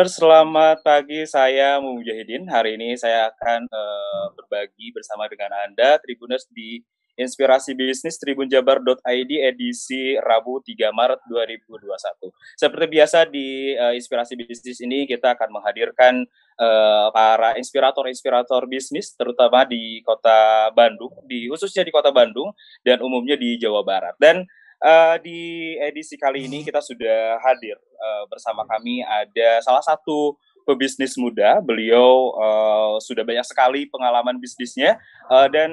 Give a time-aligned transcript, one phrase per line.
[0.00, 1.20] Tribuners, selamat pagi.
[1.28, 2.48] Saya Mujahidin.
[2.48, 6.80] Hari ini saya akan uh, berbagi bersama dengan Anda Tribuners di
[7.20, 12.32] Inspirasi Bisnis tribunjabar.id edisi Rabu 3 Maret 2021.
[12.32, 16.24] Seperti biasa di uh, Inspirasi Bisnis ini kita akan menghadirkan
[16.56, 23.36] uh, para inspirator-inspirator bisnis terutama di Kota Bandung, di khususnya di Kota Bandung dan umumnya
[23.36, 24.16] di Jawa Barat.
[24.16, 24.48] Dan
[24.84, 31.16] uh, di edisi kali ini kita sudah hadir uh, bersama kami ada salah satu pebisnis
[31.16, 31.60] muda.
[31.60, 35.70] Beliau uh, sudah banyak sekali pengalaman bisnisnya uh, dan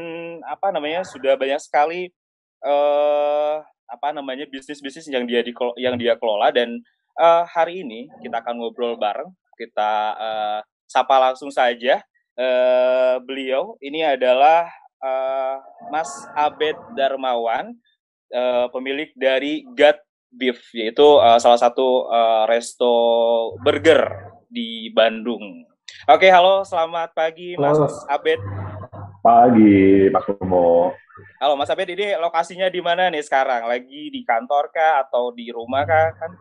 [0.48, 2.12] apa namanya sudah banyak sekali
[2.64, 6.84] uh, apa namanya bisnis-bisnis yang dia di, yang dia kelola dan
[7.16, 9.32] uh, hari ini kita akan ngobrol bareng.
[9.58, 12.04] Kita uh, sapa langsung saja
[12.38, 13.80] uh, beliau.
[13.82, 14.70] Ini adalah
[15.02, 15.58] uh,
[15.90, 17.74] Mas Abed Darmawan
[18.32, 22.94] uh, pemilik dari Gut Beef yaitu uh, salah satu uh, resto
[23.64, 25.64] burger di Bandung.
[26.08, 27.88] Oke, halo, selamat pagi Mas halo.
[28.12, 28.40] Abed.
[29.24, 30.96] Pagi, Mas Momo.
[31.40, 33.68] Halo Mas Abed, ini lokasinya di mana nih sekarang?
[33.68, 36.16] Lagi di kantor kah atau di rumah kah?
[36.16, 36.32] Kan?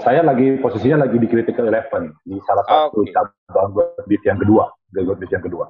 [0.00, 3.12] Saya lagi posisinya lagi di Critical Eleven di salah satu okay.
[3.12, 3.76] cabang
[4.08, 5.68] beef yang kedua, beef yang kedua.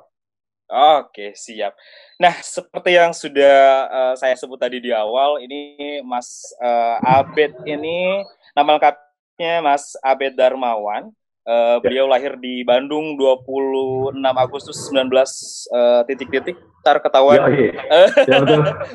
[0.72, 1.76] Oke, siap.
[2.16, 3.58] Nah, seperti yang sudah
[3.92, 8.24] uh, saya sebut tadi di awal, ini Mas uh, Abed ini
[8.56, 11.12] nama lengkapnya Mas Abed Darmawan.
[11.42, 16.56] Uh, beliau lahir di Bandung 26 Agustus 19 uh, titik-titik.
[16.80, 17.52] Ntar ketahuan.
[17.52, 17.68] Ya,
[18.32, 18.38] ya,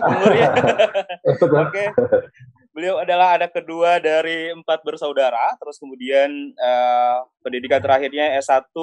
[0.02, 0.50] Umurnya.
[1.62, 1.84] Oke.
[2.74, 5.54] Beliau adalah anak kedua dari empat bersaudara.
[5.62, 8.74] Terus kemudian uh, pendidikan terakhirnya S1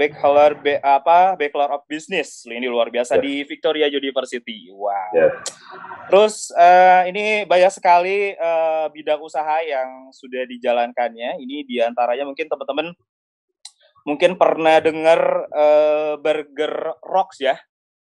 [0.00, 3.22] Bachelor B, apa Bachelor of Business ini luar biasa yes.
[3.28, 4.72] di Victoria University.
[4.72, 5.12] Wow.
[5.12, 5.32] Yes.
[6.08, 11.36] Terus uh, ini banyak sekali uh, bidang usaha yang sudah dijalankannya.
[11.44, 12.96] Ini di antaranya mungkin teman-teman
[14.08, 15.20] mungkin pernah dengar
[15.52, 17.60] uh, Burger Rocks ya.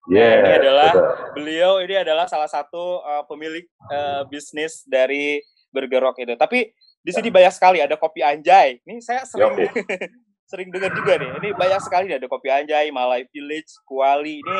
[0.08, 1.36] Yeah, ini adalah betul.
[1.36, 6.32] beliau ini adalah salah satu uh, pemilik uh, bisnis dari Burger Rock itu.
[6.40, 6.72] Tapi
[7.04, 7.36] di sini ya.
[7.44, 8.80] banyak sekali ada kopi anjay.
[8.88, 9.68] Ini saya sering
[10.48, 11.30] sering dengar juga nih.
[11.40, 14.44] Ini banyak sekali nih, ada Kopi Anjay, Malay Village, Kuali.
[14.44, 14.58] Ini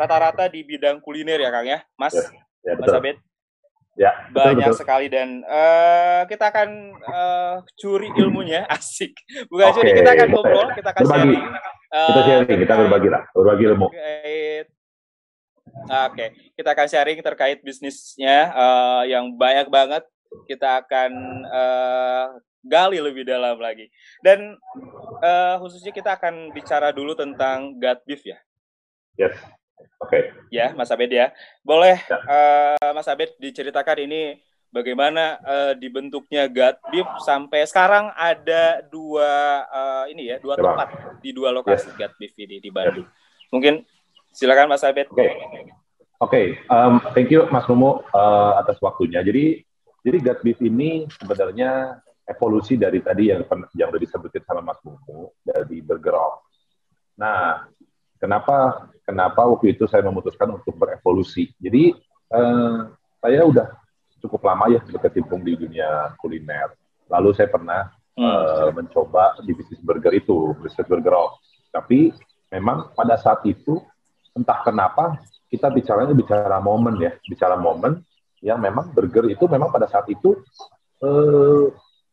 [0.00, 2.26] rata-rata di bidang kuliner ya Kang ya, Mas, ya,
[2.64, 3.16] ya, Mas Abed.
[3.98, 9.12] Ya, banyak betul, sekali dan uh, kita akan uh, curi ilmunya, asik.
[9.50, 9.76] Bukan okay.
[9.76, 11.20] curi, kita akan ngobrol, kita akan berbagi.
[11.20, 11.44] sharing.
[11.90, 13.86] Uh, kita sharing, kita berbagi lah, berbagi ilmu.
[13.92, 14.66] Terkait,
[15.70, 16.28] Oke, okay.
[16.58, 20.02] kita akan sharing terkait bisnisnya uh, yang banyak banget.
[20.46, 21.10] Kita akan
[21.50, 22.26] uh,
[22.60, 23.88] gali lebih dalam lagi.
[24.20, 24.56] Dan
[25.20, 28.38] uh, khususnya kita akan bicara dulu tentang gut beef ya.
[29.16, 29.36] Yes.
[30.00, 30.12] Oke.
[30.12, 30.22] Okay.
[30.52, 31.32] Ya, Mas Abed ya.
[31.64, 32.18] Boleh ya.
[32.24, 34.40] Uh, Mas Abed diceritakan ini
[34.70, 40.64] bagaimana uh, dibentuknya gut beef sampai sekarang ada dua uh, ini ya, dua Coba.
[40.64, 40.88] tempat
[41.20, 41.96] di dua lokasi yes.
[41.96, 43.08] gut beef ini di Bandung.
[43.08, 43.48] Yes.
[43.50, 43.74] Mungkin
[44.30, 45.08] silakan Mas Abed.
[45.10, 45.16] Oke.
[45.16, 45.32] Okay.
[46.20, 46.46] Oke, okay.
[46.68, 49.24] um, thank you Mas Romo uh, atas waktunya.
[49.24, 49.64] Jadi
[50.04, 51.96] jadi gut beef ini sebenarnya
[52.30, 53.42] evolusi dari tadi yang
[53.74, 56.46] yang udah disebutin sama Mas Mumu dari bergerak.
[57.18, 57.66] Nah,
[58.22, 61.50] kenapa kenapa waktu itu saya memutuskan untuk berevolusi?
[61.58, 61.90] Jadi
[62.30, 62.78] eh,
[63.18, 63.68] saya udah
[64.22, 66.70] cukup lama ya berkecimpung di dunia kuliner.
[67.10, 68.22] Lalu saya pernah hmm.
[68.22, 71.14] eh, mencoba di bisnis burger itu, bisnis burger.
[71.74, 72.14] Tapi
[72.54, 73.82] memang pada saat itu
[74.30, 75.18] entah kenapa
[75.50, 78.06] kita bicaranya bicara momen ya, bicara momen
[78.40, 80.38] yang memang burger itu memang pada saat itu
[81.02, 81.66] eh,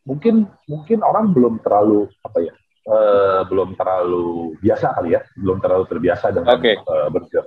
[0.08, 2.54] mungkin mungkin orang belum terlalu apa ya
[2.88, 6.80] uh, belum terlalu biasa kali ya belum terlalu terbiasa dengan okay.
[6.80, 7.46] uh, eh, burger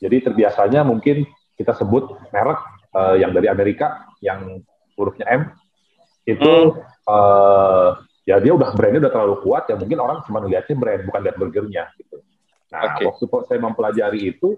[0.00, 2.60] jadi terbiasanya mungkin kita sebut merek
[2.96, 4.64] uh, yang dari Amerika yang
[4.96, 5.42] hurufnya M
[6.24, 6.40] itu
[6.72, 6.80] hmm.
[7.04, 11.20] uh, ya dia udah brandnya udah terlalu kuat ya mungkin orang cuma ngeliatnya brand bukan
[11.28, 12.24] lihat burgernya gitu
[12.72, 13.04] nah okay.
[13.04, 14.56] waktu saya mempelajari itu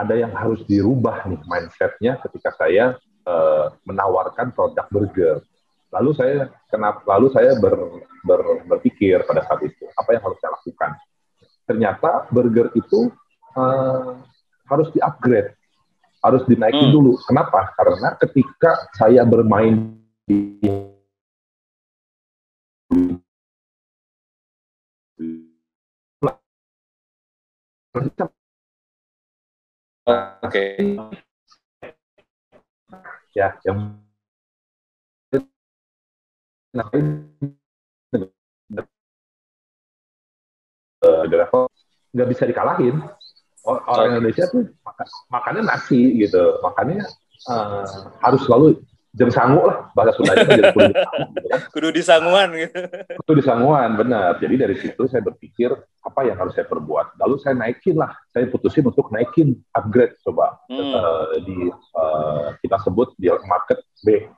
[0.00, 2.96] ada yang harus dirubah nih mindsetnya ketika saya
[3.28, 5.44] uh, menawarkan produk burger
[5.90, 7.74] Lalu saya kenapa lalu saya ber,
[8.22, 8.40] ber,
[8.70, 10.90] berpikir pada saat itu apa yang harus saya lakukan.
[11.66, 13.10] Ternyata burger itu
[13.58, 14.18] uh,
[14.70, 15.50] harus di-upgrade,
[16.22, 16.94] harus dinaikin hmm.
[16.94, 17.12] dulu.
[17.26, 17.74] Kenapa?
[17.74, 20.58] Karena ketika saya bermain di
[30.40, 30.74] Oke.
[30.74, 30.98] Okay.
[33.34, 34.02] Ya, yang
[36.70, 36.86] nah
[41.30, 41.62] level
[42.10, 43.02] nggak bisa dikalahin
[43.66, 47.04] orang Indonesia tuh makan, makannya nasi gitu makannya
[47.50, 47.84] uh,
[48.22, 48.80] harus selalu
[49.10, 51.60] jeng sangu lah bahasa Sundanya kan jadi kudu gitu kan.
[51.74, 52.78] kudu disanguan gitu.
[53.26, 54.38] Kudu disanguan benar.
[54.38, 55.74] Jadi dari situ saya berpikir
[56.06, 57.18] apa yang harus saya perbuat.
[57.18, 58.14] Lalu saya naikin lah.
[58.30, 60.94] Saya putusin untuk naikin upgrade coba hmm.
[60.94, 61.58] uh, di
[61.98, 64.30] uh, kita sebut di market B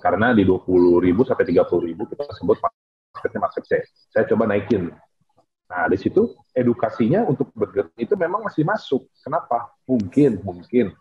[0.00, 3.72] karena di 20 ribu sampai 30 ribu kita sebut marketnya market C.
[4.08, 4.88] Saya coba naikin.
[5.72, 9.08] Nah, di situ edukasinya untuk burger itu memang masih masuk.
[9.24, 9.72] Kenapa?
[9.88, 10.92] Mungkin, mungkin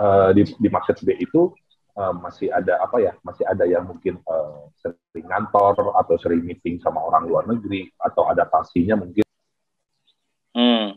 [0.00, 1.52] uh, di, di market B itu
[1.96, 6.80] uh, masih ada apa ya masih ada yang mungkin uh, sering ngantor atau sering meeting
[6.80, 9.24] sama orang luar negeri atau adaptasinya mungkin
[10.56, 10.88] hmm.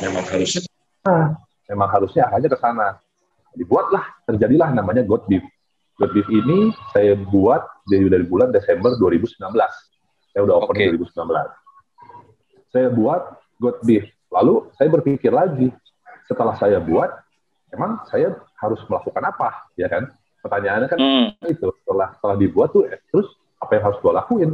[0.00, 0.60] memang harusnya
[1.68, 3.00] memang harusnya hanya ke sana
[3.56, 5.44] dibuatlah terjadilah namanya God Beef
[6.00, 9.38] God Beef ini saya buat dari dari bulan Desember 2019
[10.32, 10.88] saya udah open okay.
[10.94, 13.22] 2019 saya buat
[13.60, 15.68] God Beef lalu saya berpikir lagi
[16.32, 17.10] setelah saya buat,
[17.74, 18.32] emang saya
[18.62, 20.08] harus melakukan apa, ya kan?
[20.42, 21.26] Pertanyaannya kan hmm.
[21.46, 23.28] itu setelah setelah dibuat tuh, eh, terus
[23.62, 24.50] apa yang harus gue lakuin?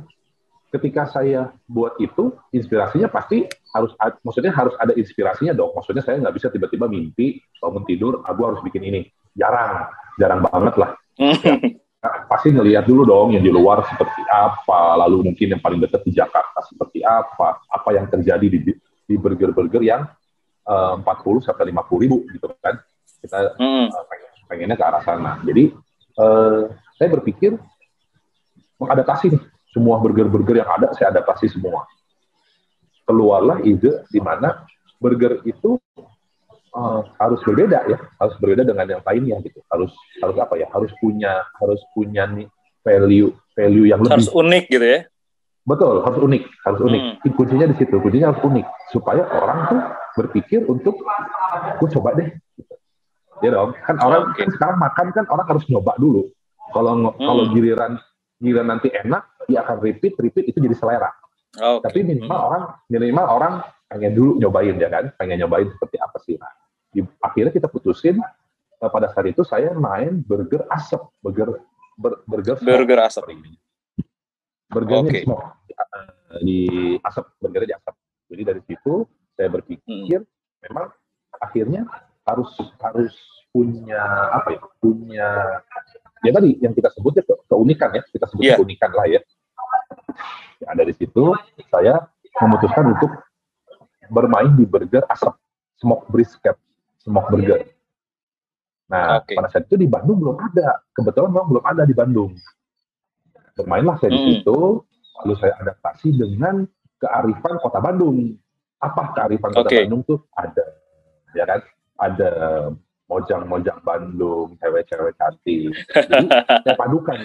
[0.69, 5.73] Ketika saya buat itu, inspirasinya pasti harus, maksudnya harus ada inspirasinya dong.
[5.73, 9.01] Maksudnya saya nggak bisa tiba-tiba mimpi, bangun tidur, aku ah, harus bikin ini.
[9.33, 9.89] Jarang,
[10.21, 10.91] jarang banget lah.
[11.19, 16.05] ya, pasti ngelihat dulu dong yang di luar seperti apa, lalu mungkin yang paling dekat
[16.05, 18.61] di Jakarta seperti apa, apa yang terjadi di
[19.09, 20.05] di burger-burger yang
[20.69, 22.77] Eh, empat puluh sampai lima puluh ribu gitu kan
[23.25, 23.89] kita hmm.
[23.89, 24.05] uh,
[24.53, 25.73] pengennya ke arah sana jadi
[26.21, 27.57] uh, saya berpikir
[28.77, 29.43] mengadaptasi nih
[29.73, 31.85] semua burger-burger yang ada saya adaptasi semua.
[33.05, 34.65] Keluarlah ide di mana
[35.01, 35.81] burger itu
[36.73, 37.99] uh, harus berbeda ya.
[38.21, 39.61] Harus berbeda dengan yang lainnya gitu.
[39.69, 40.67] Harus harus apa ya?
[40.73, 42.49] Harus punya harus punya nih
[42.85, 44.21] value value yang lebih.
[44.21, 45.01] Harus unik gitu ya?
[45.69, 47.03] Betul harus unik harus unik.
[47.25, 47.33] Hmm.
[47.37, 47.95] kuncinya di situ.
[48.01, 49.81] Kuncinya harus unik supaya orang tuh
[50.17, 50.97] berpikir untuk
[51.81, 52.29] gue coba deh.
[53.39, 54.43] Ya dong kan orang okay.
[54.45, 56.29] kan sekarang makan kan orang harus nyoba dulu.
[56.73, 57.21] Kalau hmm.
[57.21, 57.93] kalau giliran
[58.41, 61.11] giliran nanti enak dia akan repeat repeat itu jadi selera
[61.57, 61.81] okay.
[61.89, 62.63] tapi minimal orang
[62.93, 63.55] minimal orang
[63.89, 66.53] pengen dulu nyobain ya kan pengen nyobain seperti apa sih nah
[66.93, 68.21] di, akhirnya kita putusin
[68.85, 71.65] uh, pada saat itu saya main burger asap burger
[71.97, 73.33] ber, burger burger asap
[74.69, 75.25] burgernya okay.
[75.25, 76.61] di, uh, di
[77.01, 77.95] asap burgernya di asap
[78.29, 80.65] jadi dari situ saya berpikir hmm.
[80.69, 80.93] memang
[81.41, 81.89] akhirnya
[82.29, 82.53] harus
[82.85, 83.17] harus
[83.49, 84.03] punya
[84.37, 85.29] apa ya punya
[86.23, 88.59] ya tadi yang kita sebut ya ke, keunikan ya kita sebut yeah.
[88.59, 89.21] keunikan lah ya.
[90.59, 91.35] Ya dari situ
[91.71, 92.03] saya
[92.39, 93.11] memutuskan untuk
[94.09, 95.37] bermain di burger asap
[95.79, 96.57] smoke brisket
[97.03, 97.65] smoke burger.
[98.89, 99.37] Nah okay.
[99.37, 100.81] pada saat itu di Bandung belum ada.
[100.97, 102.33] Kebetulan memang belum ada di Bandung.
[103.57, 104.17] Bermainlah saya hmm.
[104.17, 104.59] di situ
[105.19, 106.65] lalu saya adaptasi dengan
[106.99, 108.37] kearifan kota Bandung.
[108.79, 109.85] Apa kearifan kota okay.
[109.87, 110.19] Bandung tuh?
[110.35, 110.67] Ada
[111.37, 111.61] ya kan?
[111.99, 112.31] Ada
[113.09, 115.73] mojang-mojang Bandung cewek-cewek cantik.
[116.09, 117.19] Jadi saya padukan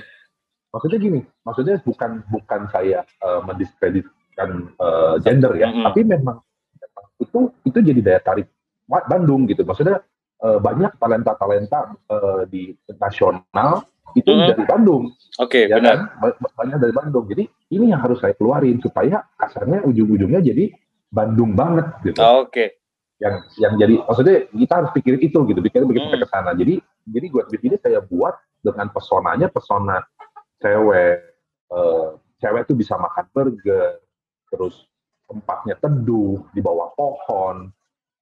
[0.73, 5.85] maksudnya gini maksudnya bukan bukan saya uh, mendiskreditkan uh, gender ya mm -hmm.
[5.85, 6.37] tapi memang
[7.21, 8.49] itu itu jadi daya tarik
[8.89, 10.01] Bandung gitu maksudnya
[10.41, 13.85] uh, banyak talenta-talenta uh, di nasional
[14.17, 14.49] itu mm -hmm.
[14.53, 15.03] dari Bandung.
[15.41, 16.13] Oke, okay, ya benar.
[16.21, 16.37] Kan?
[16.53, 17.25] Banyak dari Bandung.
[17.25, 20.69] Jadi ini yang harus saya keluarin supaya kasarnya ujung-ujungnya jadi
[21.09, 22.21] Bandung banget gitu.
[22.21, 22.53] Oh, Oke.
[22.53, 22.67] Okay.
[23.17, 26.21] Yang yang jadi maksudnya kita harus pikirin itu gitu, pikirin begitu hmm.
[26.21, 26.51] ke sana.
[26.53, 26.77] Jadi
[27.09, 29.97] jadi gue ini saya buat dengan pesonanya pesona
[30.63, 31.15] cewek.
[31.67, 33.99] Uh, cewek tuh bisa makan burger,
[34.47, 34.87] terus
[35.27, 37.71] tempatnya teduh di bawah pohon.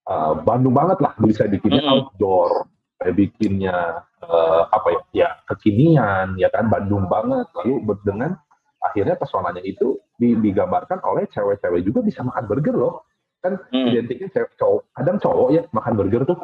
[0.09, 2.65] Uh, Bandung banget lah, bisa bikinnya outdoor,
[2.97, 7.45] saya bikinnya uh, apa ya, ya kekinian, ya kan Bandung banget.
[7.61, 8.33] Lalu dengan
[8.81, 13.05] akhirnya pesonanya itu digambarkan oleh cewek-cewek juga bisa makan burger loh
[13.41, 13.87] kan hmm.
[13.89, 16.37] identiknya cewek cowok kadang cowok ya makan burger tuh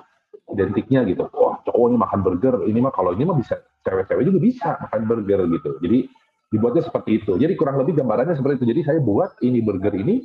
[0.51, 1.27] identiknya gitu.
[1.35, 5.01] Wah cowok ini makan burger ini mah kalau ini mah bisa cewek-cewek juga bisa makan
[5.07, 5.71] burger gitu.
[5.83, 6.07] Jadi
[6.47, 7.35] dibuatnya seperti itu.
[7.35, 8.67] Jadi kurang lebih gambarannya seperti itu.
[8.71, 10.23] Jadi saya buat ini burger ini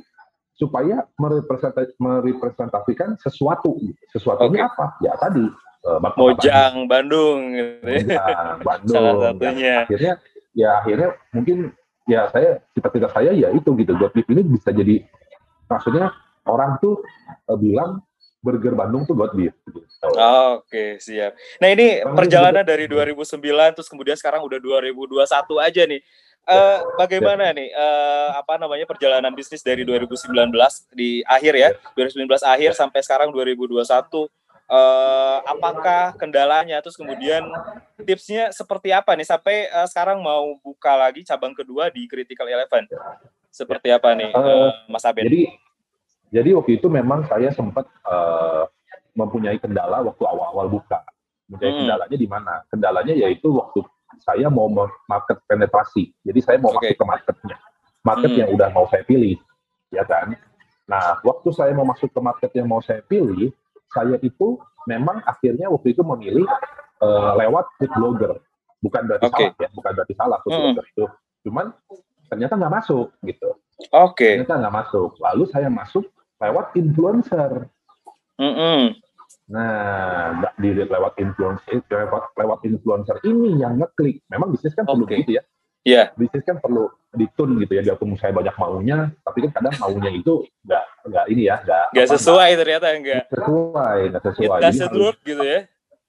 [0.53, 3.75] supaya merepresentasikan sesuatu
[4.13, 4.51] sesuatu okay.
[4.53, 4.85] ini apa?
[5.03, 5.43] Ya tadi
[5.83, 8.55] uh, Mojang Bandung, gitu ya.
[8.61, 8.95] Bandung.
[8.95, 9.59] salah satunya.
[9.59, 10.13] Ya, akhirnya
[10.53, 11.57] ya akhirnya mungkin
[12.05, 13.91] ya saya cita-cita saya ya itu gitu.
[13.97, 15.03] Gottlieb ini bisa jadi
[15.67, 16.15] maksudnya
[16.47, 17.01] orang tuh
[17.49, 17.99] uh, bilang
[18.43, 19.79] burger Bandung tuh gitu.
[20.03, 21.31] Oh, Oke, okay, siap.
[21.63, 23.39] Nah, ini orang perjalanan dari 2009
[23.79, 25.23] terus kemudian sekarang udah 2021
[25.63, 26.03] aja nih.
[26.43, 27.55] Uh, bagaimana ya.
[27.55, 30.27] nih uh, apa namanya perjalanan bisnis dari 2019
[30.91, 31.95] di akhir ya, ya.
[31.95, 32.79] 2019 akhir ya.
[32.83, 33.79] sampai sekarang 2021
[34.67, 37.47] uh, apakah kendalanya terus kemudian
[38.03, 42.91] tipsnya seperti apa nih sampai uh, sekarang mau buka lagi cabang kedua di Critical Eleven
[43.47, 45.23] seperti apa nih uh, Mas Abed?
[45.23, 45.47] Jadi
[46.33, 48.65] jadi waktu itu memang saya sempat uh,
[49.13, 51.05] mempunyai kendala waktu awal-awal buka.
[51.45, 51.81] Mempunyai hmm.
[51.85, 52.53] kendalanya di mana?
[52.73, 53.85] Kendalanya yaitu waktu
[54.17, 54.65] saya mau
[55.05, 56.09] market penetrasi.
[56.25, 56.93] Jadi saya mau okay.
[56.93, 57.57] masuk ke marketnya.
[58.01, 58.39] Market hmm.
[58.41, 59.37] yang udah mau saya pilih,
[59.93, 60.33] ya kan?
[60.89, 63.53] Nah, waktu saya mau masuk ke market yang mau saya pilih,
[63.93, 64.59] saya itu
[64.89, 66.49] memang akhirnya waktu itu memilih
[66.99, 68.33] uh, lewat food blogger.
[68.83, 69.47] Bukan berarti okay.
[69.53, 70.61] salah ya, bukan berarti salah food hmm.
[70.65, 71.05] blogger itu.
[71.47, 71.65] Cuman
[72.27, 73.49] ternyata nggak masuk gitu.
[73.93, 74.17] Oke.
[74.17, 74.31] Okay.
[74.41, 75.09] Ternyata nggak masuk.
[75.21, 76.03] Lalu saya masuk
[76.41, 77.67] lewat influencer.
[78.39, 78.81] Mm -hmm.
[79.51, 84.23] Nah, di lewat influencer, lewat, lewat influencer ini yang ngeklik.
[84.31, 85.21] Memang bisnis kan perlu okay.
[85.21, 85.43] gitu ya.
[85.83, 85.95] Iya.
[85.99, 86.05] Yeah.
[86.15, 87.81] Bisnis kan perlu ditun gitu ya.
[87.83, 91.85] Biarpun saya banyak maunya, tapi kan kadang maunya itu nggak nggak ini ya, nggak.
[91.91, 93.23] Nggak sesuai apa, ternyata enggak.
[93.29, 94.59] Sesuai, nggak sesuai.
[94.59, 95.59] It doesn't work gitu ya.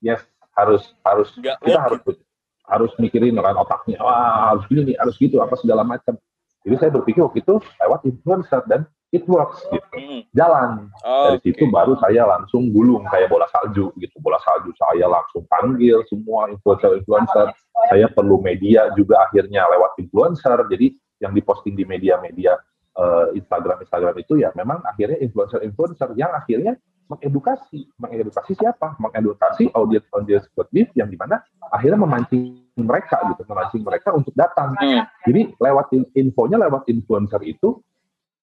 [0.05, 0.21] Yes,
[0.55, 2.23] harus harus gak kita harus gitu.
[2.65, 3.99] harus mikirin kan otaknya.
[4.01, 6.17] Wah, harus gini nih, harus gitu, apa segala macam.
[6.65, 9.87] Jadi saya berpikir waktu itu lewat influencer dan it works gitu.
[9.95, 10.21] Hmm.
[10.35, 10.91] Jalan.
[11.07, 14.19] Oh, Dari situ baru saya langsung gulung kayak bola salju gitu.
[14.19, 17.55] Bola salju saya langsung panggil semua influencer-influencer.
[17.95, 20.59] Saya perlu media juga akhirnya lewat influencer.
[20.67, 22.59] Jadi yang diposting di media-media
[22.99, 28.97] uh, Instagram Instagram itu ya memang akhirnya influencer-influencer yang akhirnya mengedukasi, mengedukasi siapa?
[28.99, 31.39] Mengedukasi audiens audiens sportif yang di mana
[31.71, 34.75] akhirnya memancing mereka gitu, memancing mereka untuk datang.
[34.81, 35.07] Hmm.
[35.29, 37.79] Jadi lewat infonya lewat influencer itu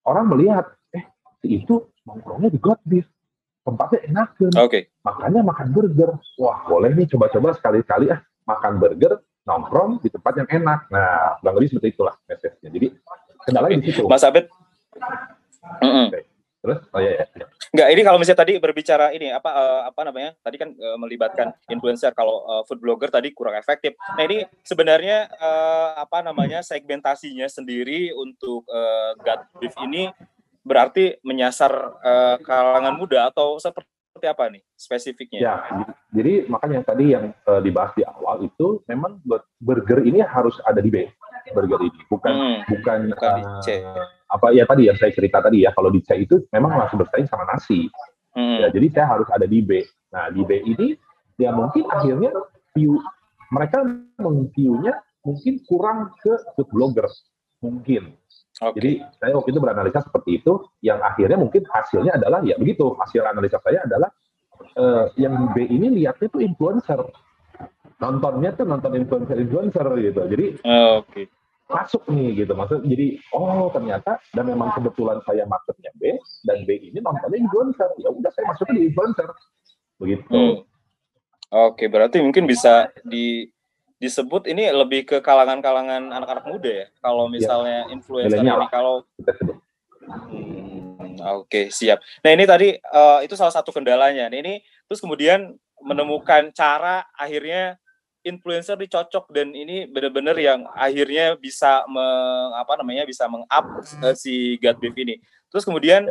[0.05, 1.05] orang melihat eh
[1.41, 3.05] si itu nongkrongnya di God Beef
[3.62, 4.89] tempatnya enak kan okay.
[5.05, 10.50] makanya makan burger wah boleh nih coba-coba sekali-kali ah makan burger nongkrong di tempat yang
[10.50, 12.88] enak nah kurang lebih seperti itulah message-nya jadi
[13.46, 13.86] kendalanya okay.
[13.86, 16.08] di situ Mas Abed mm -mm.
[16.10, 16.24] Okay.
[16.62, 17.46] Terus, oh iya, iya.
[17.74, 20.38] Enggak, ini kalau misalnya tadi berbicara ini apa uh, apa namanya?
[20.46, 22.13] Tadi kan uh, melibatkan influencer.
[22.13, 23.98] Kalau uh, food blogger tadi kurang efektif.
[24.13, 30.13] Nah ini sebenarnya uh, apa namanya segmentasinya sendiri untuk uh, gut beef ini
[30.62, 35.39] berarti menyasar uh, kalangan muda atau seperti apa nih spesifiknya?
[35.41, 35.56] Ya,
[36.13, 40.62] jadi makanya yang tadi yang uh, dibahas di awal itu memang buat burger ini harus
[40.62, 41.10] ada di B
[41.50, 43.68] burger ini, bukan hmm, bukan, bukan uh, di C
[44.32, 47.28] apa ya tadi yang saya cerita tadi ya kalau di C itu memang langsung bersaing
[47.28, 47.92] sama nasi.
[48.32, 48.64] Hmm.
[48.64, 49.84] ya jadi saya harus ada di B.
[50.16, 50.96] Nah di B ini
[51.36, 52.32] ya mungkin akhirnya
[52.72, 52.96] view
[53.52, 53.84] mereka
[54.24, 57.12] mengviewnya mungkin kurang ke food blogger.
[57.60, 58.16] Mungkin.
[58.62, 58.78] Okay.
[58.78, 60.54] jadi saya waktu itu beranalisa seperti itu
[60.86, 64.14] yang akhirnya mungkin hasilnya adalah ya begitu hasil analisa saya adalah
[64.78, 67.02] uh, yang B ini lihatnya tuh influencer.
[68.00, 70.22] Nontonnya tuh nonton influencer influencer gitu.
[70.30, 71.10] Jadi oh, oke.
[71.10, 71.26] okay
[71.72, 72.54] masuk nih gitu.
[72.54, 77.90] Maksud jadi oh ternyata dan memang kebetulan saya marketnya B dan B ini nontonnya influencer.
[77.98, 79.28] Ya udah saya masuk di influencer.
[79.98, 80.32] Begitu.
[80.32, 80.58] Hmm.
[81.51, 83.51] oke berarti mungkin bisa di
[84.01, 86.88] disebut ini lebih ke kalangan-kalangan anak-anak muda ya?
[87.01, 87.34] Kalau iya.
[87.34, 87.90] misalnya ya.
[87.94, 89.06] influencer ini kalau
[90.01, 92.01] hmm, oke siap.
[92.25, 94.30] Nah ini tadi uh, itu salah satu kendalanya.
[94.30, 97.81] Nah, ini terus kemudian menemukan cara akhirnya
[98.22, 103.66] influencer dicocok dan ini benar-benar yang akhirnya bisa meng, apa namanya bisa mengup
[104.01, 105.18] uh, si God Beef ini.
[105.50, 106.08] Terus kemudian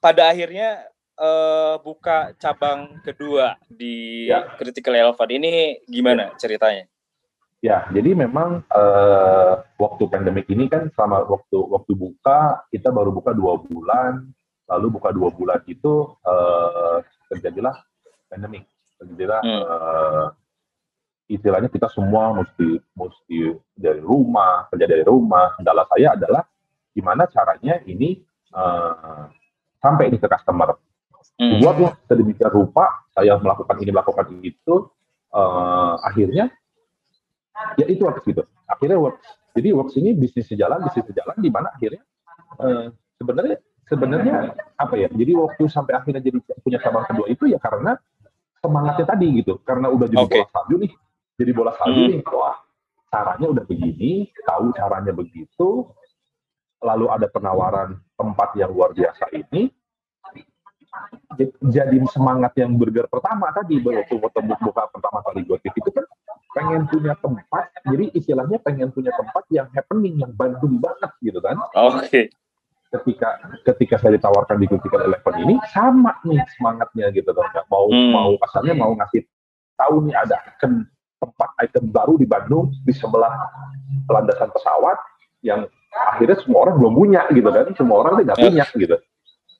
[0.00, 0.88] pada akhirnya
[1.20, 4.48] uh, buka cabang kedua di ya.
[4.56, 6.88] Critical Elephant ini gimana ceritanya?
[7.60, 13.36] Ya, jadi memang uh, waktu pandemik ini kan selama waktu waktu buka kita baru buka
[13.36, 14.32] dua bulan,
[14.64, 17.76] lalu buka dua bulan itu uh, terjadilah
[18.32, 18.64] pandemik,
[18.96, 19.60] terjadilah hmm.
[19.60, 20.26] uh,
[21.30, 25.54] istilahnya kita semua mesti mesti dari rumah kerja dari rumah.
[25.54, 26.42] Kendala saya adalah
[26.90, 28.18] gimana caranya ini
[28.50, 29.30] uh,
[29.78, 30.74] sampai ini ke customer.
[31.40, 31.56] Hmm.
[31.56, 34.92] buatlah sedemikian rupa saya melakukan ini melakukan itu
[35.32, 36.52] uh, akhirnya
[37.80, 38.44] ya itu works gitu.
[38.68, 39.24] Akhirnya works.
[39.56, 42.04] Jadi works ini bisnis sejalan bisnis sejalan di mana akhirnya
[42.60, 43.56] uh, sebenarnya
[43.88, 45.08] sebenarnya apa ya?
[45.08, 47.96] Jadi waktu sampai akhirnya jadi punya cabang kedua itu ya karena
[48.60, 49.64] semangatnya tadi gitu.
[49.64, 50.44] Karena udah jadi okay.
[50.44, 50.92] bola salju nih
[51.40, 52.10] jadi bola salju hmm.
[52.12, 52.60] nih wah
[53.08, 55.88] caranya udah begini tahu caranya begitu
[56.84, 59.72] lalu ada penawaran tempat yang luar biasa ini
[61.64, 66.04] jadi semangat yang burger pertama tadi waktu ketemu buka pertama kali gotik itu kan
[66.50, 71.56] pengen punya tempat jadi istilahnya pengen punya tempat yang happening yang Bandung banget gitu kan
[71.78, 72.26] oke okay.
[72.90, 73.38] ketika
[73.70, 78.10] ketika saya ditawarkan di Critical Eleven ini sama nih semangatnya gitu kan mau hmm.
[78.10, 79.22] mau asalnya mau ngasih
[79.78, 80.36] tahu nih ada
[81.20, 83.30] tempat item baru di Bandung di sebelah
[84.08, 84.96] landasan pesawat
[85.44, 88.96] yang akhirnya semua orang belum punya gitu kan semua orang tidak punya gitu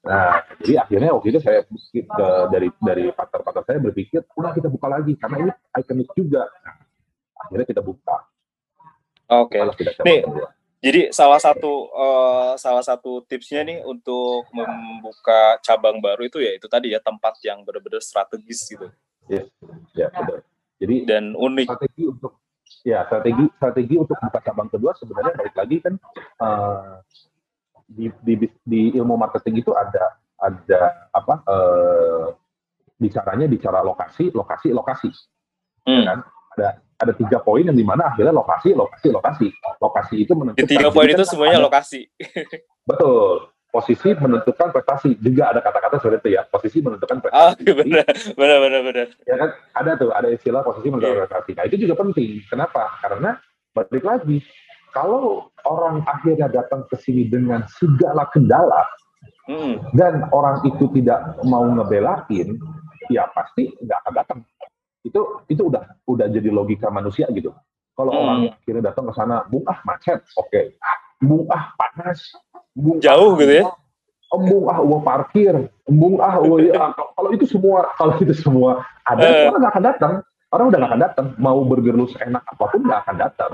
[0.01, 4.87] nah jadi akhirnya waktu itu saya ke, dari dari partner-partner saya berpikir udah kita buka
[4.89, 6.77] lagi karena ini ikonik juga nah,
[7.45, 8.17] akhirnya kita buka
[9.29, 9.93] oke okay.
[10.09, 10.25] nih
[10.81, 16.65] Jadi salah satu uh, salah satu tipsnya nih untuk membuka cabang baru itu ya itu
[16.73, 18.89] tadi ya tempat yang benar-benar strategis gitu.
[19.29, 19.45] Ya,
[19.93, 20.41] ya benar.
[20.81, 21.67] Jadi dan unik.
[21.69, 22.33] Strategi untuk
[22.81, 25.95] ya strategi strategi untuk buka cabang kedua sebenarnya balik lagi kan
[26.41, 27.03] uh,
[27.85, 32.33] di, di di ilmu marketing itu ada ada apa uh,
[32.97, 35.11] bicaranya bicara lokasi lokasi lokasi
[35.85, 36.07] ya hmm.
[36.09, 36.19] kan
[36.57, 36.69] ada
[37.01, 39.49] ada tiga poin yang di mana akhirnya lokasi, lokasi, lokasi.
[39.81, 40.69] Lokasi itu menentukan.
[40.69, 42.13] Di tiga poin itu semuanya ada, lokasi.
[42.89, 43.49] Betul.
[43.71, 45.15] Posisi menentukan prestasi.
[45.23, 46.43] Juga ada kata-kata seperti itu ya.
[46.47, 47.63] Posisi menentukan prestasi.
[47.63, 49.07] Oh, benar, benar, benar, benar.
[49.25, 51.23] Ya kan, ada tuh, ada istilah posisi menentukan yeah.
[51.27, 51.51] prestasi.
[51.55, 52.31] Nah, itu juga penting.
[52.51, 52.83] Kenapa?
[53.01, 53.31] Karena
[53.73, 54.39] balik lagi,
[54.91, 58.83] kalau orang akhirnya datang ke sini dengan segala kendala,
[59.47, 59.95] hmm.
[59.95, 62.59] dan orang itu tidak mau ngebelain,
[63.11, 64.39] ya pasti nggak akan datang
[65.05, 67.51] itu itu udah udah jadi logika manusia gitu
[67.97, 68.21] kalau hmm.
[68.21, 70.77] orang kira datang ke sana bung ah macet oke okay.
[71.25, 72.21] bung ah panas
[72.81, 73.65] bung jauh gitu ya?
[74.31, 75.55] Embung ah uang parkir.
[75.85, 76.95] Embung ah uang ya.
[77.17, 79.51] kalau itu semua kalau itu semua ada uh.
[79.53, 80.13] orang nggak akan datang.
[80.51, 81.27] Orang udah nggak akan datang.
[81.39, 83.53] Mau burger lu seenak apa pun nggak akan datang.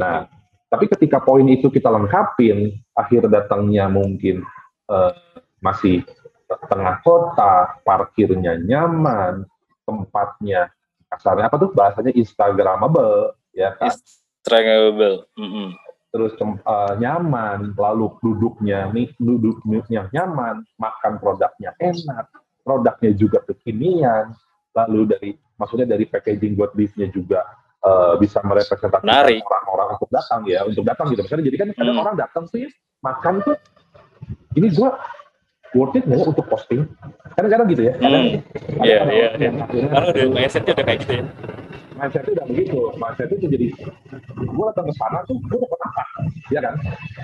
[0.00, 0.26] Nah
[0.68, 4.44] tapi ketika poin itu kita lengkapin akhir datangnya mungkin
[4.92, 5.12] uh,
[5.64, 6.04] masih
[6.68, 9.44] tengah kota parkirnya nyaman
[9.84, 10.68] tempatnya
[11.08, 11.70] kasarnya apa tuh?
[11.72, 13.90] Bahasanya instagramable ya kan?
[13.90, 15.26] Instagramable.
[15.34, 15.68] Mm -hmm.
[16.08, 22.32] Terus uh, nyaman lalu duduknya nih duduknya nyaman makan produknya enak
[22.64, 24.32] produknya juga kekinian
[24.72, 27.44] lalu dari maksudnya dari packaging buat beefnya juga
[27.84, 29.04] uh, bisa merepresentasikan
[29.36, 32.04] orang-orang untuk datang ya untuk datang gitu misalnya jadi kan kadang hmm.
[32.08, 32.64] orang datang sih
[33.04, 33.56] makan tuh
[34.56, 34.96] ini gua
[35.76, 36.88] worth it nggak ya untuk posting?
[37.36, 37.94] Kadang-kadang gitu ya.
[38.00, 38.84] Kadang, hmm.
[38.84, 39.50] Iya, iya, iya.
[39.68, 41.24] Karena udah mindsetnya udah kayak gitu ya.
[41.98, 42.78] Mindsetnya udah begitu.
[42.94, 43.66] Mindsetnya tuh jadi,
[44.38, 46.02] gue datang ke sana tuh, gue dapat apa?
[46.48, 46.74] Ya kan?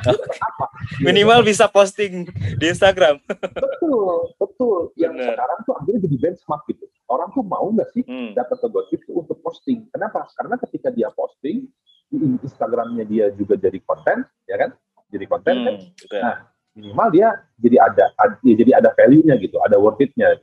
[0.03, 0.67] dapat apa?
[1.07, 2.27] Minimal bisa posting
[2.59, 3.23] di Instagram.
[3.55, 4.79] betul, betul.
[4.99, 5.27] Yang Bener.
[5.33, 6.85] sekarang tuh akhirnya jadi benchmark gitu.
[7.07, 8.35] Orang tuh mau nggak sih hmm.
[8.35, 9.87] dapat gosip untuk posting?
[9.95, 10.27] Kenapa?
[10.35, 11.71] Karena ketika dia posting,
[12.11, 14.71] di Instagramnya dia juga jadi konten, ya kan?
[15.11, 15.75] Jadi konten hmm, kan?
[16.19, 16.37] Nah,
[16.75, 20.39] minimal dia jadi ada, ada ya jadi ada value-nya gitu, ada worth it-nya.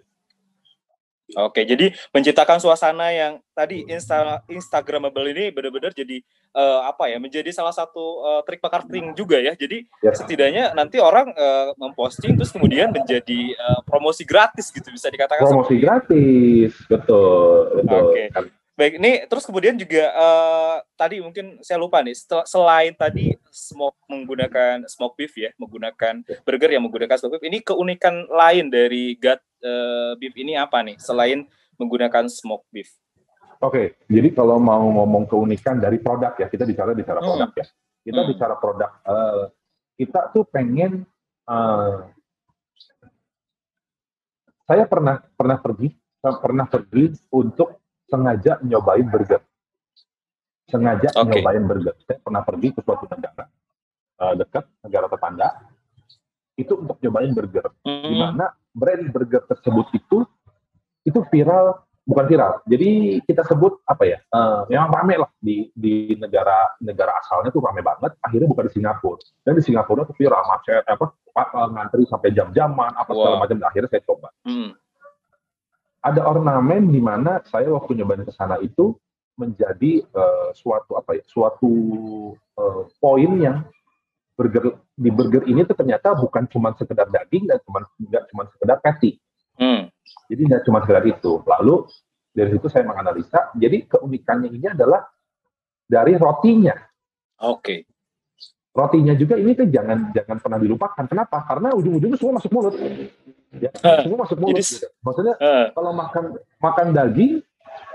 [1.40, 6.20] Oke, jadi menciptakan suasana yang tadi insta instagramable ini benar-benar jadi
[6.52, 7.18] uh, apa ya?
[7.24, 9.56] Menjadi salah satu uh, trik marketing juga ya.
[9.56, 10.20] Jadi yes.
[10.20, 15.48] setidaknya nanti orang uh, memposting terus kemudian menjadi uh, promosi gratis gitu bisa dikatakan.
[15.48, 18.04] Promosi gratis, betul, betul.
[18.12, 18.60] Oke.
[18.82, 22.18] Baik, ini terus kemudian juga uh, tadi mungkin saya lupa nih,
[22.50, 28.26] selain tadi smoke menggunakan smoke beef ya, menggunakan burger yang menggunakan smoke beef, ini keunikan
[28.26, 31.46] lain dari gut uh, beef ini apa nih selain
[31.78, 32.90] menggunakan smoke beef?
[33.62, 37.28] Oke, okay, jadi kalau mau ngomong keunikan dari produk ya, kita bicara bicara hmm.
[37.30, 37.66] produk ya.
[38.02, 38.30] Kita hmm.
[38.34, 39.46] bicara produk, uh,
[39.94, 41.06] kita tuh pengen
[41.46, 42.10] uh,
[44.66, 47.81] saya pernah pernah pergi pernah pergi untuk
[48.12, 49.42] sengaja nyobain burger.
[50.68, 51.40] Sengaja okay.
[51.40, 51.96] nyobain burger.
[52.04, 53.48] Saya pernah pergi ke suatu negara
[54.20, 55.48] uh, dekat negara tetangga
[56.60, 57.66] itu untuk nyobain burger.
[57.88, 58.04] Mm.
[58.04, 58.46] Di mana
[58.76, 60.28] brand burger tersebut itu
[61.08, 62.54] itu viral bukan viral.
[62.68, 64.20] Jadi kita sebut apa ya?
[64.30, 68.14] Uh, memang rame lah di di negara negara asalnya tuh rame banget.
[68.20, 69.24] Akhirnya bukan di Singapura.
[69.42, 71.16] Dan di Singapura tuh viral macet apa
[71.72, 73.58] ngantri sampai jam-jaman apa segala macam.
[73.64, 74.30] Akhirnya saya coba.
[74.46, 74.91] Mm
[76.02, 78.98] ada ornamen di mana saya waktu nyobain ke sana itu
[79.38, 81.72] menjadi uh, suatu apa ya suatu
[82.36, 83.64] uh, poin yang
[84.36, 88.78] burger di burger ini tuh ternyata bukan cuma sekedar daging dan cuma nggak cuma sekedar
[88.82, 89.22] patty.
[89.62, 89.94] Hmm.
[90.30, 91.46] Jadi nggak cuma sekedar itu.
[91.46, 91.86] Lalu
[92.34, 93.54] dari situ saya menganalisa.
[93.54, 95.06] Jadi keunikannya ini adalah
[95.86, 96.74] dari rotinya.
[97.46, 97.62] Oke.
[97.62, 97.80] Okay.
[98.72, 101.04] Rotinya juga ini tuh jangan jangan pernah dilupakan.
[101.04, 101.44] Kenapa?
[101.44, 102.76] Karena ujung-ujungnya semua masuk mulut
[103.60, 103.72] ya
[104.04, 104.88] semua masuk mulut gitu.
[105.04, 105.66] maksudnya uh.
[105.76, 106.24] kalau makan
[106.64, 107.44] makan daging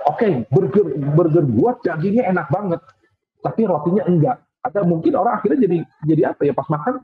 [0.05, 2.81] oke okay, burger burger buat dagingnya enak banget
[3.41, 7.01] tapi rotinya enggak ada mungkin orang akhirnya jadi jadi apa ya pas makan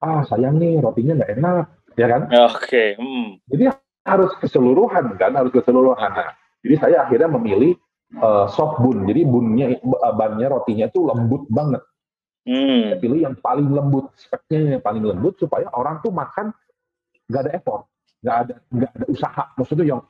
[0.00, 1.66] ah sayang nih rotinya nggak enak
[1.98, 2.88] ya kan oke okay.
[2.94, 3.42] hmm.
[3.50, 3.74] jadi
[4.06, 6.32] harus keseluruhan kan harus keseluruhan nah,
[6.62, 7.76] jadi saya akhirnya memilih
[8.20, 9.80] uh, soft bun jadi bunnya
[10.14, 11.82] bannya rotinya itu lembut banget
[12.48, 12.80] hmm.
[12.86, 16.54] saya pilih yang paling lembut speknya yang paling lembut supaya orang tuh makan
[17.30, 17.82] nggak ada effort,
[18.20, 19.44] nggak ada nggak ada usaha.
[19.54, 20.02] Maksudnya yang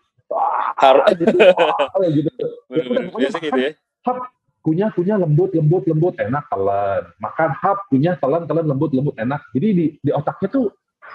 [0.81, 2.47] harus gitu, gitu.
[2.71, 3.71] Ya, udah, biasa gitu ya.
[4.01, 4.17] Hap,
[4.65, 9.41] punya punya lembut lembut lembut enak telan makan hap punya telan telan lembut lembut enak
[9.57, 10.67] jadi di di otaknya tuh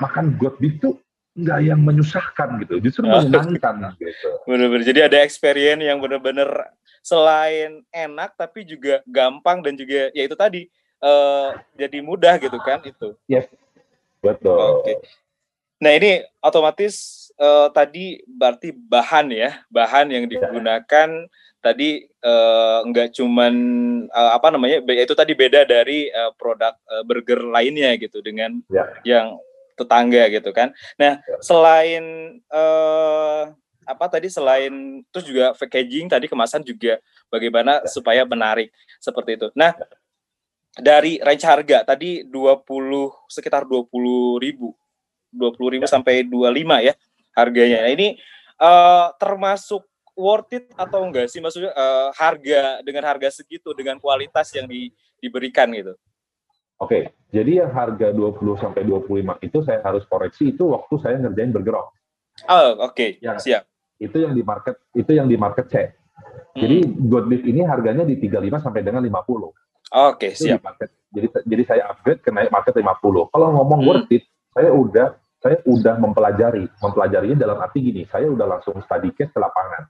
[0.02, 0.98] makan beef tuh
[1.38, 6.50] nggak yang menyusahkan gitu justru menyenangkan gitu bener-bener jadi ada experience yang bener-bener
[7.06, 10.66] selain enak tapi juga gampang dan juga ya itu tadi
[11.06, 13.14] uh, jadi mudah gitu kan itu.
[13.30, 13.46] Yes,
[14.26, 14.82] betul.
[14.82, 14.90] Oke.
[14.90, 14.98] Okay.
[15.86, 21.30] Nah ini otomatis uh, tadi berarti bahan ya, bahan yang digunakan ya.
[21.62, 23.54] tadi uh, enggak cuman
[24.10, 28.90] uh, apa namanya, itu tadi beda dari uh, produk uh, burger lainnya gitu dengan ya.
[29.06, 29.38] yang
[29.78, 30.74] tetangga gitu kan.
[30.98, 31.38] Nah ya.
[31.46, 32.04] selain
[32.50, 33.54] uh,
[33.86, 36.98] apa tadi selain terus juga packaging tadi kemasan juga
[37.30, 37.94] bagaimana ya.
[37.94, 39.54] supaya menarik seperti itu.
[39.54, 39.86] Nah ya.
[40.82, 42.66] dari range harga tadi 20
[43.30, 43.86] sekitar 20
[44.42, 44.74] ribu
[45.36, 45.92] 20 ribu ya.
[45.92, 46.94] sampai 25 ya
[47.36, 47.84] harganya.
[47.84, 48.08] Nah, ini
[48.64, 49.84] uh, termasuk
[50.16, 54.90] worth it atau enggak sih maksudnya uh, harga dengan harga segitu dengan kualitas yang di,
[55.20, 55.94] diberikan gitu.
[56.76, 61.56] Oke, jadi yang harga 20 sampai 25 itu saya harus koreksi itu waktu saya ngerjain
[61.56, 61.88] bergerak.
[62.52, 62.92] Oh, oke.
[62.92, 63.10] Okay.
[63.24, 63.64] Ya, siap.
[63.96, 65.76] Itu yang di market itu yang di market C.
[66.56, 67.08] Jadi hmm.
[67.08, 69.16] God beef ini harganya di 35 sampai dengan 50.
[69.16, 69.56] Oke,
[69.92, 70.60] okay, siap.
[70.64, 70.92] Market.
[71.16, 73.32] Jadi jadi saya upgrade ke naik market 50.
[73.32, 73.88] Kalau ngomong hmm.
[73.88, 79.14] worth it, saya udah saya udah mempelajari, mempelajarinya dalam arti gini, saya udah langsung study
[79.14, 79.86] case ke lapangan.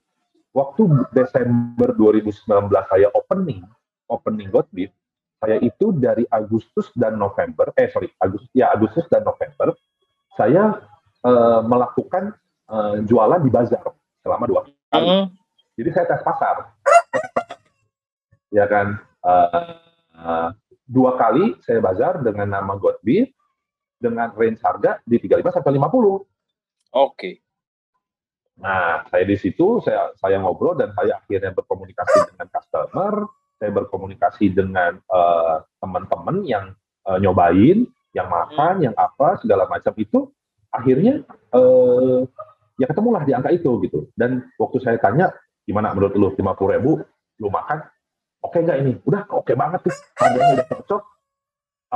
[0.52, 0.84] Waktu
[1.16, 2.44] Desember 2019
[2.92, 3.64] saya opening,
[4.12, 4.92] opening Godbeef,
[5.40, 9.72] saya itu dari Agustus dan November, eh sorry, Agustus ya Agustus dan November,
[10.36, 10.76] saya
[11.24, 12.36] uh, melakukan
[12.68, 13.96] uh, jualan di bazar
[14.28, 14.60] selama dua
[14.92, 15.08] kali.
[15.08, 15.26] Mm.
[15.80, 16.56] Jadi saya tes pasar,
[18.52, 19.00] ya kan.
[19.24, 19.48] Uh,
[20.20, 20.50] uh,
[20.84, 23.32] dua kali saya bazar dengan nama Godbeef,
[24.00, 25.82] dengan range harga di 35 sampai 50.
[25.82, 26.24] Oke.
[26.96, 27.34] Okay.
[28.56, 33.14] Nah, saya di situ saya saya ngobrol dan saya akhirnya berkomunikasi dengan customer,
[33.60, 36.66] saya berkomunikasi dengan uh, teman-teman yang
[37.04, 37.84] uh, nyobain,
[38.16, 38.86] yang makan, hmm.
[38.92, 40.32] yang apa segala macam itu
[40.72, 42.24] akhirnya uh,
[42.80, 44.08] ya ketemulah di angka itu gitu.
[44.16, 45.36] Dan waktu saya tanya
[45.68, 47.04] gimana menurut lu 50 ribu
[47.44, 47.84] lu makan
[48.40, 48.94] oke okay nggak ini?
[49.04, 51.02] Udah oke okay banget tuh, harganya udah cocok,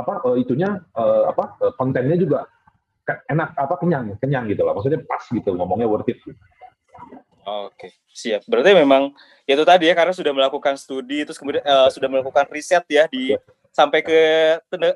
[0.00, 2.48] apa uh, itunya uh, apa uh, kontennya juga
[3.06, 6.36] enak apa kenyang kenyang gitu lah maksudnya pas gitu ngomongnya worth it gitu.
[7.40, 8.44] Oke, siap.
[8.46, 9.16] Berarti memang
[9.48, 13.34] itu tadi ya karena sudah melakukan studi terus kemudian uh, sudah melakukan riset ya di
[13.34, 13.40] ya.
[13.72, 14.18] sampai ke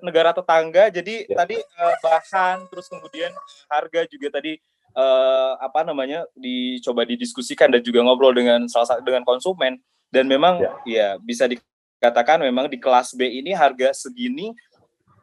[0.05, 0.93] negara tetangga.
[0.93, 1.37] Jadi ya.
[1.43, 3.33] tadi uh, bahan terus kemudian
[3.67, 4.61] harga juga tadi
[4.95, 9.81] uh, apa namanya dicoba didiskusikan dan juga ngobrol dengan salah satu dengan konsumen
[10.13, 14.55] dan memang ya, ya bisa dikatakan memang di kelas B ini harga segini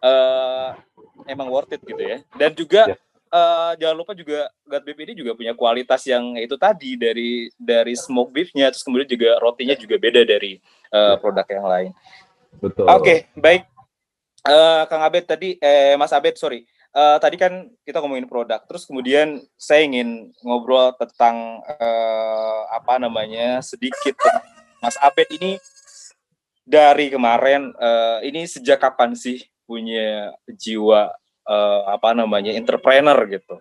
[0.01, 0.75] uh,
[1.29, 2.19] emang worth it gitu ya.
[2.35, 2.97] Dan juga yeah.
[2.97, 3.37] Ya.
[3.37, 7.93] uh, jangan lupa juga God Beef ini juga punya kualitas yang itu tadi dari dari
[7.95, 10.59] smoke beefnya, terus kemudian juga rotinya juga beda dari
[10.91, 11.91] uh, produk yang lain.
[12.59, 12.85] Betul.
[12.89, 13.63] Oke, okay, baik.
[14.41, 16.65] Uh, Kang Abed tadi, eh Mas Abed sorry.
[16.91, 23.63] Uh, tadi kan kita ngomongin produk, terus kemudian saya ingin ngobrol tentang uh, apa namanya
[23.63, 24.19] sedikit
[24.83, 25.55] Mas Abed ini
[26.67, 29.39] dari kemarin uh, ini sejak kapan sih
[29.71, 31.15] punya jiwa
[31.47, 33.55] uh, apa namanya entrepreneur gitu.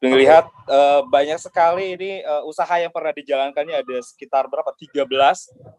[0.00, 5.04] Melihat uh, banyak sekali ini uh, usaha yang pernah dijalankannya ada sekitar berapa 13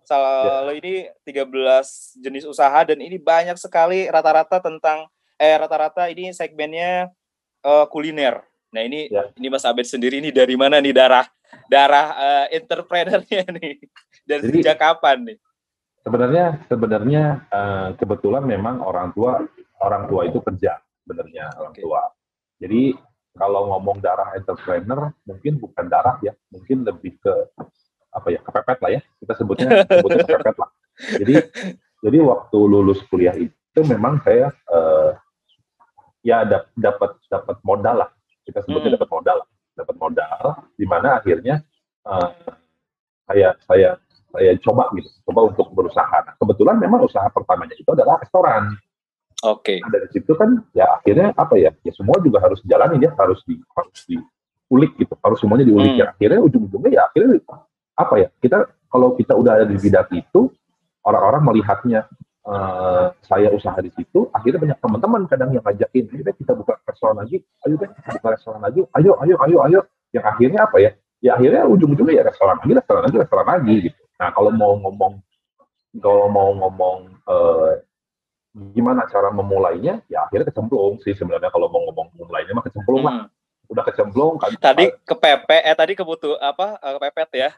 [0.05, 0.77] salah ya.
[0.77, 0.93] ini
[1.25, 1.49] 13
[2.21, 5.05] jenis usaha dan ini banyak sekali rata-rata tentang
[5.37, 7.13] eh rata-rata ini segmennya
[7.61, 8.41] uh, kuliner.
[8.73, 9.29] Nah ini ya.
[9.37, 11.29] ini Mas Abed sendiri ini dari mana nih darah
[11.69, 13.77] darah uh, entrepreneurnya nih
[14.25, 15.37] dan Jadi, sejak kapan nih?
[16.05, 19.41] Sebenarnya sebenarnya uh, kebetulan memang orang tua
[19.81, 22.01] orang tua itu kerja sebenarnya orang tua.
[22.61, 22.93] Jadi
[23.33, 27.33] kalau ngomong darah entrepreneur mungkin bukan darah ya, mungkin lebih ke
[28.15, 30.69] apa ya kepepet lah ya kita sebutnya sebutnya kepepet lah.
[31.17, 31.35] Jadi
[32.05, 35.17] jadi waktu lulus kuliah itu memang saya uh,
[36.21, 36.45] ya
[36.77, 38.09] dapat dapat modal lah
[38.45, 38.97] kita sebutnya hmm.
[39.01, 39.37] dapat modal
[39.73, 40.45] dapat modal
[40.77, 41.65] di mana akhirnya
[42.05, 42.29] uh,
[43.25, 43.97] saya saya
[44.35, 46.17] saya coba gitu, coba untuk berusaha.
[46.27, 48.75] Nah, kebetulan memang usaha pertamanya itu adalah restoran.
[49.47, 49.77] Oke.
[49.77, 49.77] Okay.
[49.79, 51.71] Nah, dari situ kan ya akhirnya apa ya?
[51.87, 56.01] Ya semua juga harus jalani ya, harus di harus diulik gitu, harus semuanya diulik hmm.
[56.03, 56.05] ya.
[56.11, 57.39] Akhirnya ujung-ujungnya ya akhirnya
[57.95, 58.27] apa ya?
[58.43, 58.57] Kita
[58.91, 60.51] kalau kita udah ada di bidang itu,
[61.03, 62.07] orang-orang melihatnya
[62.47, 66.79] uh, saya usaha di situ, akhirnya banyak teman-teman kadang yang ngajakin, ayo deh kita buka
[66.87, 69.79] restoran lagi, ayo deh kita buka restoran lagi, ayo, ayo, ayo, ayo.
[70.15, 70.91] Yang akhirnya apa ya?
[71.19, 74.04] Ya akhirnya ujung-ujungnya ya restoran lagi, restoran lagi, restoran lagi gitu.
[74.15, 75.19] Nah, kalau mau ngomong
[75.99, 76.97] kalau mau ngomong
[77.27, 77.79] uh,
[78.71, 83.09] gimana cara memulainya, ya akhirnya kecemplung sih sebenarnya kalau mau ngomong memulainya mah kecemplung hmm.
[83.11, 83.17] lah.
[83.65, 84.53] Udah kecemplung kan.
[84.61, 86.79] Tadi kepepet eh tadi kebutuh apa?
[86.79, 87.49] Uh, kepepet ya.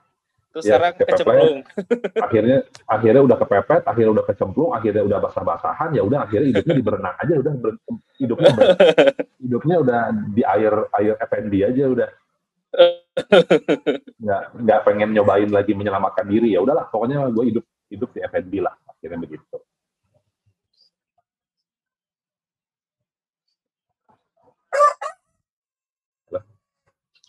[0.55, 1.57] Terus ya, sekarang kepepet, kecemplung.
[2.25, 2.57] akhirnya
[2.89, 7.15] akhirnya udah kepepet, akhirnya udah kecemplung, akhirnya udah basah-basahan, ya udah akhirnya hidupnya di berenang
[7.19, 7.71] aja udah ber,
[8.17, 8.67] hidupnya ber,
[9.43, 9.99] hidupnya udah
[10.33, 12.09] di air air FND aja udah
[14.23, 18.53] nggak nggak pengen nyobain lagi menyelamatkan diri ya udahlah pokoknya gue hidup hidup di F&B
[18.62, 19.58] lah akhirnya begitu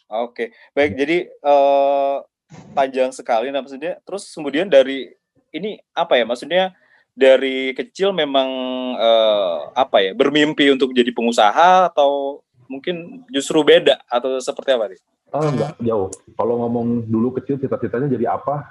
[0.09, 0.49] Oke, okay.
[0.73, 0.97] baik.
[0.97, 2.25] Jadi uh,
[2.73, 4.01] panjang sekali, nah maksudnya.
[4.09, 5.05] Terus kemudian dari
[5.53, 6.25] ini apa ya?
[6.25, 6.73] Maksudnya
[7.13, 8.49] dari kecil memang
[8.97, 10.17] uh, apa ya?
[10.17, 12.41] Bermimpi untuk jadi pengusaha atau
[12.73, 15.01] mungkin justru beda atau seperti apa nih?
[15.29, 16.09] Oh, enggak jauh.
[16.37, 18.65] Kalau ngomong dulu kecil cita-citanya jadi apa?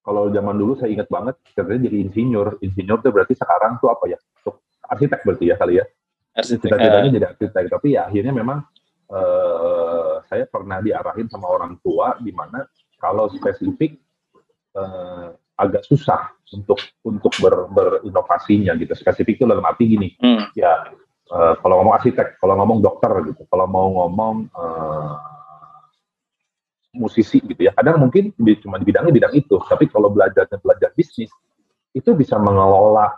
[0.00, 2.48] Kalau zaman dulu saya ingat banget cita-citanya jadi insinyur.
[2.58, 4.18] Insinyur itu berarti sekarang tuh apa ya?
[4.42, 5.84] Untuk arsitek berarti ya kali ya.
[6.42, 7.14] Cita-citanya uh.
[7.14, 7.64] jadi arsitek.
[7.70, 8.58] Tapi ya akhirnya memang
[9.12, 12.66] uh, saya pernah diarahin sama orang tua di mana
[12.98, 13.98] kalau spesifik
[14.74, 18.96] uh, agak susah untuk untuk ber, berinovasinya gitu.
[18.96, 20.56] Spesifik itu dalam arti gini, hmm.
[20.56, 20.88] ya
[21.30, 25.14] uh, kalau ngomong arsitek, kalau ngomong dokter gitu, kalau mau ngomong uh,
[26.94, 27.72] musisi gitu ya.
[27.74, 31.30] Kadang mungkin cuma di bidangnya bidang itu, tapi kalau belajarnya belajar bisnis,
[31.94, 33.14] itu bisa mengelola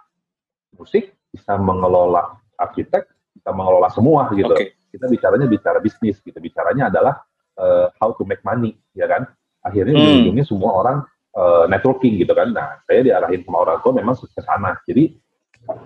[0.76, 4.52] musik, bisa mengelola arsitek, bisa mengelola semua gitu.
[4.52, 4.76] Okay.
[4.92, 6.36] Kita bicaranya bicara bisnis gitu.
[6.36, 7.24] Bicaranya adalah
[7.56, 9.24] uh, how to make money, ya kan?
[9.64, 10.16] Akhirnya hmm.
[10.24, 10.98] ujungnya semua orang
[11.36, 12.52] uh, networking gitu kan.
[12.52, 14.76] Nah, saya diarahin sama orang tua memang ke sana.
[14.84, 15.16] Jadi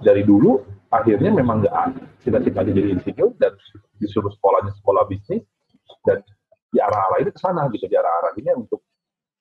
[0.02, 1.74] dari dulu akhirnya memang nggak
[2.24, 3.52] cita-cita jadi insinyur dan
[4.00, 5.44] disuruh sekolahnya sekolah bisnis
[6.08, 6.24] dan
[6.70, 8.82] di arah-arah ini ke sana gitu di arah-arah ini untuk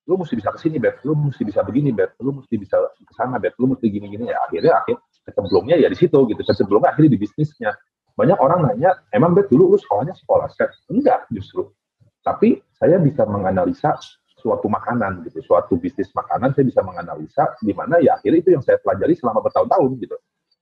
[0.05, 3.13] lu mesti bisa ke sini bet lu mesti bisa begini bet lu mesti bisa ke
[3.17, 4.29] sana bet lu mesti gini-gini.
[4.29, 6.41] Ya akhirnya akhir kecemplungnya ya di situ gitu.
[6.45, 7.73] Kecemplungnya akhirnya di bisnisnya.
[8.15, 10.47] Banyak orang nanya emang bet dulu lu sekolahnya sekolah?
[10.53, 11.73] Set enggak justru.
[12.21, 13.97] Tapi saya bisa menganalisa
[14.45, 18.61] suatu makanan gitu suatu bisnis makanan saya bisa menganalisa di mana ya akhirnya itu yang
[18.61, 20.15] saya pelajari selama bertahun-tahun gitu.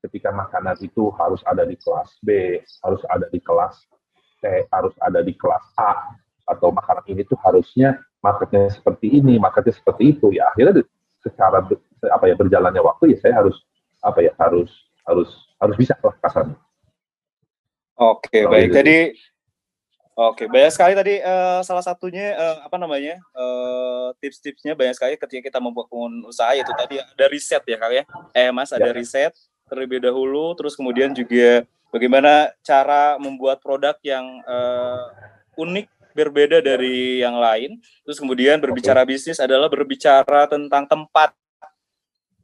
[0.08, 3.76] Ketika makanan itu harus ada di kelas B harus ada di kelas
[4.40, 9.74] C harus ada di kelas A atau makanan ini tuh harusnya marketnya seperti ini, marketnya
[9.76, 10.32] seperti itu.
[10.36, 10.84] Ya akhirnya
[11.24, 11.64] secara
[12.12, 13.64] apa ya berjalannya waktu ya saya harus
[14.04, 14.72] apa ya harus
[15.08, 15.30] harus
[15.60, 16.58] harus bisa lah kasarnya.
[17.96, 18.72] Oke, baik.
[18.72, 18.78] Gitu.
[18.80, 18.98] Jadi
[20.14, 25.50] Oke, banyak sekali tadi uh, salah satunya uh, apa namanya uh, tips-tipsnya banyak sekali ketika
[25.50, 25.90] kita membuat
[26.30, 28.04] usaha itu tadi ada riset ya kak ya,
[28.38, 28.94] eh mas ada ya.
[28.94, 29.34] riset
[29.66, 35.10] terlebih dahulu, terus kemudian juga bagaimana cara membuat produk yang uh,
[35.58, 37.82] unik berbeda dari yang lain.
[38.06, 41.34] Terus kemudian berbicara bisnis adalah berbicara tentang tempat.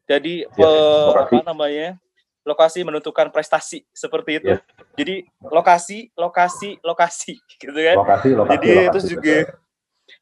[0.09, 0.71] Jadi ya,
[1.13, 1.95] apa namanya?
[2.41, 4.57] Lokasi menentukan prestasi seperti itu.
[4.57, 4.59] Ya.
[4.97, 7.95] Jadi lokasi, lokasi, lokasi gitu kan.
[8.01, 9.37] Lokasi, lokasi, Jadi lokasi, itu juga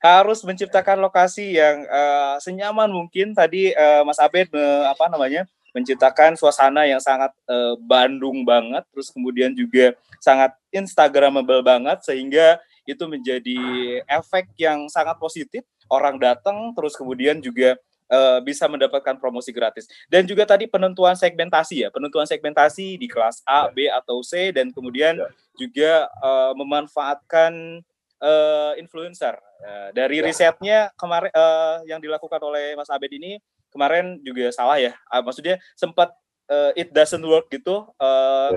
[0.04, 5.48] harus menciptakan lokasi yang uh, senyaman mungkin tadi uh, Mas Abed uh, apa namanya?
[5.78, 13.04] menciptakan suasana yang sangat uh, Bandung banget terus kemudian juga sangat instagramable banget sehingga itu
[13.06, 13.60] menjadi
[14.08, 15.67] efek yang sangat positif.
[15.91, 17.76] Orang datang terus kemudian juga
[18.12, 19.88] uh, bisa mendapatkan promosi gratis.
[20.08, 24.71] Dan juga tadi penentuan segmentasi ya, penentuan segmentasi di kelas A, B atau C dan
[24.71, 25.28] kemudian ya.
[25.60, 25.91] juga
[26.23, 27.84] uh, memanfaatkan
[28.23, 29.36] uh, influencer.
[29.58, 30.23] Uh, dari ya.
[30.30, 33.41] risetnya kemarin uh, yang dilakukan oleh Mas Abed ini
[33.73, 34.93] kemarin juga salah ya.
[35.10, 36.13] Uh, maksudnya sempat
[36.52, 37.88] uh, it doesn't work gitu.
[37.97, 38.56] Uh,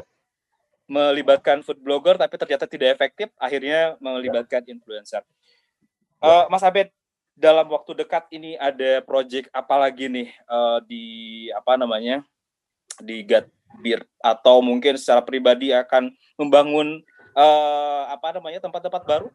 [0.90, 5.22] melibatkan food blogger tapi ternyata tidak efektif, akhirnya melibatkan influencer.
[6.18, 6.90] Uh, Mas Abed,
[7.38, 11.07] dalam waktu dekat ini ada project apa lagi nih uh, di
[11.55, 12.26] apa namanya
[12.98, 13.46] di Gut
[13.81, 17.00] Beer atau mungkin secara pribadi akan membangun
[17.38, 19.29] uh, apa namanya tempat-tempat baru?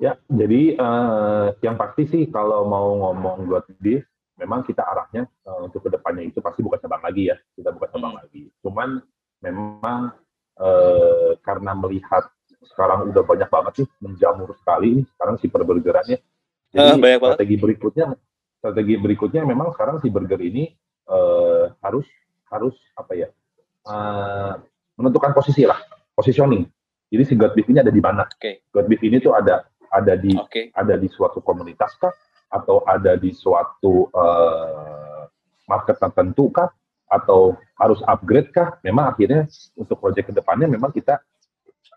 [0.00, 4.02] Ya, jadi uh, yang pasti sih kalau mau ngomong Gut Beer,
[4.40, 7.88] memang kita arahnya uh, untuk ke depannya itu pasti bukan cabang lagi ya, kita bukan
[7.94, 8.20] cabang hmm.
[8.24, 8.42] lagi.
[8.64, 8.98] Cuman
[9.42, 10.14] memang
[10.56, 12.30] eh, karena melihat
[12.62, 16.18] sekarang udah banyak banget sih menjamur sekali sekarang si perburgerannya.
[16.72, 18.06] Jadi uh, strategi berikutnya
[18.62, 20.70] strategi berikutnya memang sekarang si burger ini
[21.10, 22.06] eh, harus
[22.48, 23.28] harus apa ya
[23.90, 24.54] uh,
[24.96, 25.76] menentukan posisi lah
[26.14, 26.64] positioning.
[27.12, 28.24] Jadi si God Beef ini ada di mana?
[28.24, 28.64] Okay.
[28.72, 30.72] God Beef ini tuh ada ada di okay.
[30.72, 32.12] ada di suatu komunitas kah
[32.48, 35.28] atau ada di suatu uh,
[35.68, 36.72] market tertentu kah
[37.12, 38.80] atau harus upgrade kah?
[38.80, 39.44] Memang akhirnya
[39.76, 41.20] untuk proyek ke depannya memang kita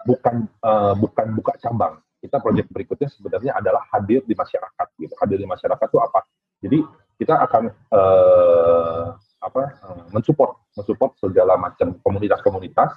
[0.04, 2.04] bukan uh, bukan buka cabang.
[2.20, 4.88] Kita proyek berikutnya sebenarnya adalah hadir di masyarakat.
[5.00, 5.14] Gitu.
[5.16, 6.20] Hadir di masyarakat itu apa?
[6.60, 6.80] Jadi
[7.16, 7.64] kita akan
[7.96, 12.92] uh, apa uh, mensupport mensupport segala macam komunitas-komunitas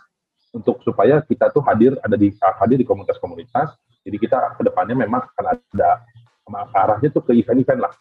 [0.50, 3.76] untuk supaya kita tuh hadir ada di hadir di komunitas-komunitas.
[4.02, 5.90] Jadi kita ke depannya memang akan ada
[6.72, 7.92] arahnya tuh ke event-event lah.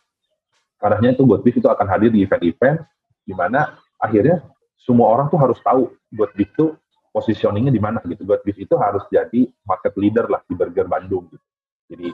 [0.79, 2.79] Arahnya itu buat bis itu akan hadir di event-event
[3.27, 4.45] di mana akhirnya
[4.77, 6.77] semua orang tuh harus tahu buat beef tuh
[7.11, 8.23] positioningnya di mana gitu.
[8.23, 11.45] Buat beef itu harus jadi market leader lah di burger Bandung gitu.
[11.87, 12.07] Jadi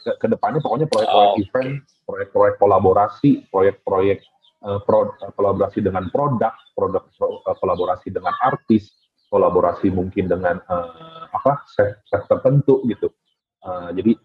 [0.00, 1.74] ke, ke depannya pokoknya proyek-proyek oh, event,
[2.08, 4.18] proyek-proyek kolaborasi, proyek-proyek
[4.64, 8.96] uh, pro, uh, kolaborasi dengan produk, produk uh, kolaborasi dengan artis,
[9.28, 13.12] kolaborasi mungkin dengan uh, apa chef, chef tertentu gitu.
[13.60, 14.16] Uh, jadi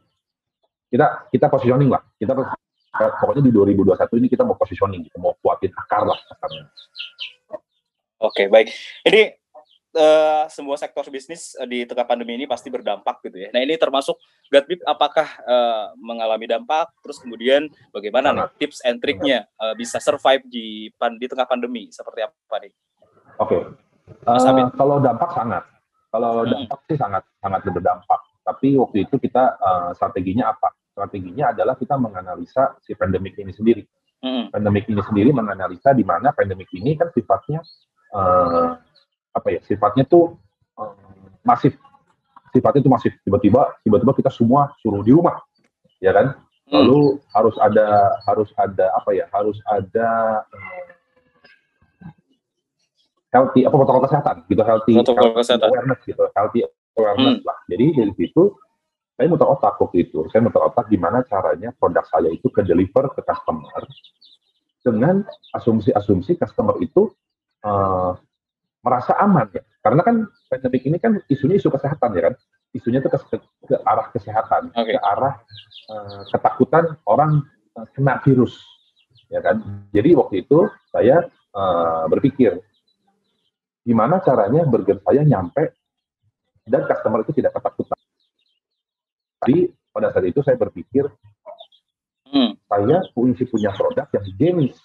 [0.90, 2.02] kita kita positioning lah.
[2.16, 2.32] Kita
[2.96, 6.64] pokoknya di 2021 ini kita mau positioning, kita mau kuatin akar lah akarnya.
[8.24, 8.72] Oke, baik.
[9.04, 9.36] Ini
[9.96, 13.50] uh, semua sektor bisnis uh, di tengah pandemi ini pasti berdampak gitu ya.
[13.52, 14.20] Nah, ini termasuk
[14.52, 16.92] Gatbib apakah uh, mengalami dampak?
[17.02, 21.90] Terus kemudian bagaimana nih tips and triknya uh, bisa survive di pan di tengah pandemi
[21.90, 22.74] seperti apa nih?
[23.42, 23.58] Oke.
[23.58, 23.62] Okay.
[24.28, 25.64] Uh, kalau dampak sangat.
[26.14, 26.52] Kalau hmm.
[26.54, 28.22] dampak sih sangat sangat berdampak.
[28.46, 30.70] Tapi waktu itu kita uh, strateginya apa?
[30.96, 33.84] strateginya adalah kita menganalisa si pandemik ini sendiri.
[34.24, 34.48] Hmm.
[34.48, 37.60] Pandemik ini sendiri menganalisa di mana pandemik ini kan sifatnya
[38.16, 38.80] uh,
[39.36, 39.60] apa ya?
[39.68, 40.40] Sifatnya tuh
[40.80, 40.96] uh,
[41.44, 41.76] masif.
[42.56, 43.12] Sifatnya tuh masif.
[43.28, 45.36] Tiba-tiba tiba-tiba kita semua suruh di rumah,
[46.00, 46.40] ya kan?
[46.72, 46.80] Hmm.
[46.80, 49.28] Lalu harus ada harus ada apa ya?
[49.36, 50.10] Harus ada
[50.48, 50.86] uh,
[53.36, 55.68] healthy apa protokol kesehatan gitu healthy, protokol kesehatan.
[55.68, 56.64] awareness gitu healthy
[56.96, 57.48] awareness hmm.
[57.48, 57.58] lah.
[57.70, 58.44] Jadi dari situ
[59.16, 60.28] saya muter otak waktu itu.
[60.32, 63.84] Saya muter otak gimana caranya produk saya itu ke deliver ke customer
[64.84, 67.10] dengan asumsi-asumsi customer itu
[67.64, 68.14] uh,
[68.84, 69.64] merasa aman ya.
[69.82, 70.16] Karena kan
[70.52, 72.36] pandemik ini kan isunya isu kesehatan ya kan.
[72.76, 73.38] Isunya itu ke, ke,
[73.72, 75.00] ke arah kesehatan, okay.
[75.00, 75.40] ke arah
[75.88, 77.40] uh, ketakutan orang
[77.80, 78.60] uh, kena virus
[79.32, 79.88] ya kan.
[79.96, 81.24] Jadi waktu itu saya
[81.56, 82.60] uh, berpikir
[83.86, 85.72] gimana caranya burger saya nyampe
[86.66, 88.00] dan customer itu tidak ketakutan.
[89.46, 89.58] Jadi
[89.94, 91.06] pada saat itu saya berpikir
[92.34, 92.58] hmm.
[92.66, 94.78] saya fungsi punya produk yang higienis.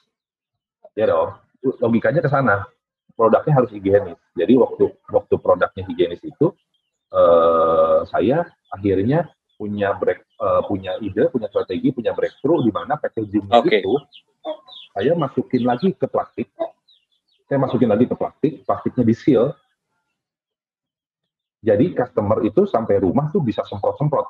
[0.92, 1.40] Ya dong,
[1.80, 2.68] logikanya ke sana.
[3.16, 4.20] Produknya harus higienis.
[4.36, 6.52] Jadi waktu waktu produknya higienis itu
[7.12, 9.28] uh, saya akhirnya
[9.60, 13.84] punya break uh, punya ide, punya strategi, punya breakthrough di mana packagingnya okay.
[13.84, 13.92] itu
[14.96, 16.48] saya masukin lagi ke plastik.
[17.50, 19.52] Saya masukin lagi ke plastik, plastiknya di seal.
[21.60, 24.26] Jadi customer itu sampai rumah tuh bisa semprot-semprot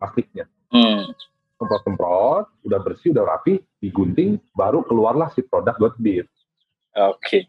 [0.00, 0.48] plastiknya.
[0.72, 1.12] Hmm.
[1.60, 6.24] Semprot-semprot, udah bersih, udah rapi, digunting, baru keluarlah si produk buat bir.
[6.96, 7.20] Oke.
[7.20, 7.42] Okay.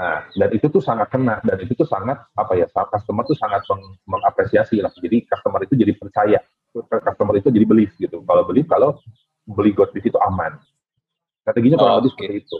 [0.00, 3.36] Nah, dan itu tuh sangat kena, dan itu tuh sangat, apa ya, saat customer tuh
[3.36, 4.88] sangat meng mengapresiasi lah.
[4.96, 6.40] Jadi customer itu jadi percaya,
[6.88, 8.24] customer itu jadi beli gitu.
[8.24, 8.96] Kalau beli, kalau
[9.44, 10.56] beli God itu aman.
[11.44, 12.24] Strateginya kurang oh, lebih okay.
[12.24, 12.58] seperti itu.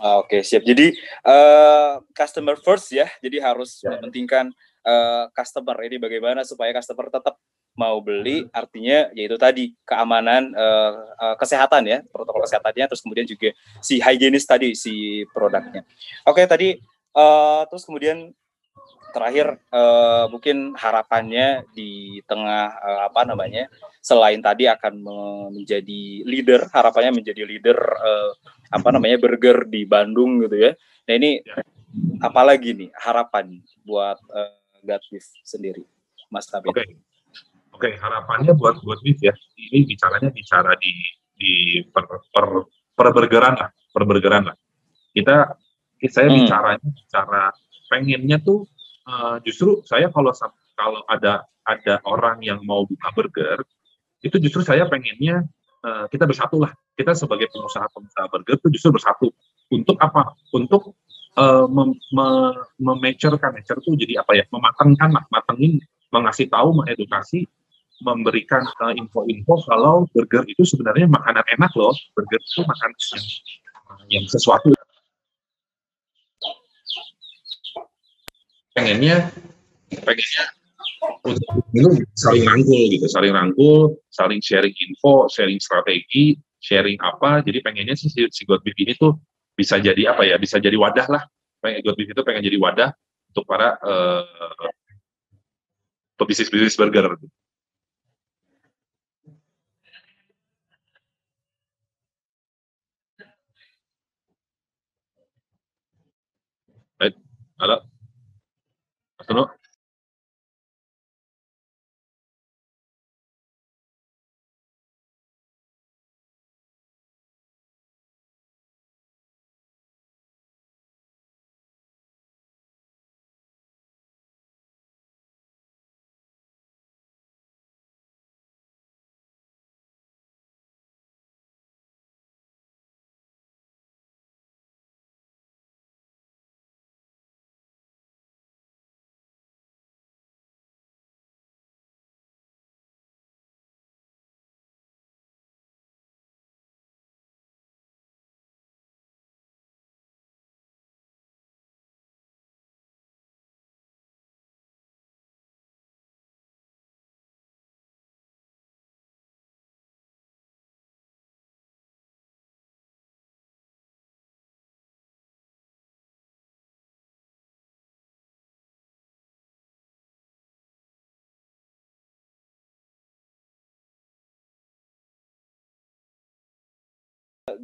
[0.00, 0.64] Oke, okay, siap.
[0.64, 0.96] Jadi
[1.28, 3.04] uh, customer first ya.
[3.20, 4.00] Jadi harus ya.
[4.00, 4.48] mementingkan
[4.84, 7.36] uh, customer ini bagaimana supaya customer tetap
[7.78, 8.50] mau beli hmm.
[8.50, 14.44] artinya yaitu tadi keamanan uh, uh, kesehatan ya protokol kesehatannya terus kemudian juga si higienis
[14.44, 15.86] tadi si produknya
[16.26, 16.76] oke tadi
[17.14, 18.34] uh, terus kemudian
[19.10, 23.66] terakhir uh, mungkin harapannya di tengah uh, apa namanya
[24.00, 25.04] selain tadi akan
[25.52, 28.30] menjadi leader harapannya menjadi leader uh,
[28.70, 30.72] apa namanya burger di Bandung gitu ya
[31.06, 31.60] nah ini ya.
[32.22, 35.84] apalagi nih harapan buat uh, Gatwif sendiri
[36.32, 36.96] Mas Tabit okay.
[37.80, 39.32] Oke, harapannya buat buat ya.
[39.56, 40.92] Ini bicaranya bicara di
[41.32, 44.56] di per, per perbergeran lah, perbergeran lah.
[45.16, 45.56] Kita
[46.12, 46.36] saya hmm.
[46.44, 47.42] bicaranya bicara
[47.88, 48.68] pengennya tuh
[49.10, 50.30] uh, justru saya kalau
[50.78, 53.58] kalau ada ada orang yang mau buka burger
[54.22, 55.44] itu justru saya pengennya
[55.84, 56.72] uh, kita bersatu lah.
[56.94, 59.28] Kita sebagai pengusaha-pengusaha burger itu justru bersatu.
[59.72, 60.36] Untuk apa?
[60.52, 60.94] Untuk
[61.40, 61.96] uh, mem,
[63.80, 64.44] tuh jadi apa ya?
[64.52, 65.80] Mematangkan lah, matengin,
[66.12, 67.48] mengasih tahu, mengedukasi
[68.00, 71.92] memberikan uh, info-info kalau burger itu sebenarnya makanan enak loh.
[72.16, 73.24] Burger itu makanan yang,
[74.20, 74.72] yang sesuatu.
[78.80, 79.28] Pengennya,
[80.08, 80.44] pengennya
[81.20, 87.44] untuk saling rangkul gitu, saling rangkul, saling sharing info, sharing strategi, sharing apa.
[87.44, 89.20] Jadi pengennya sih si, si God ini tuh
[89.52, 90.40] bisa jadi apa ya?
[90.40, 91.28] Bisa jadi wadah lah.
[91.60, 92.88] Pengen God itu pengen jadi wadah
[93.28, 94.72] untuk para uh,
[96.16, 97.20] pebisnis-bisnis burger.
[107.60, 107.89] Halo?
[109.30, 109.59] Mas Tono?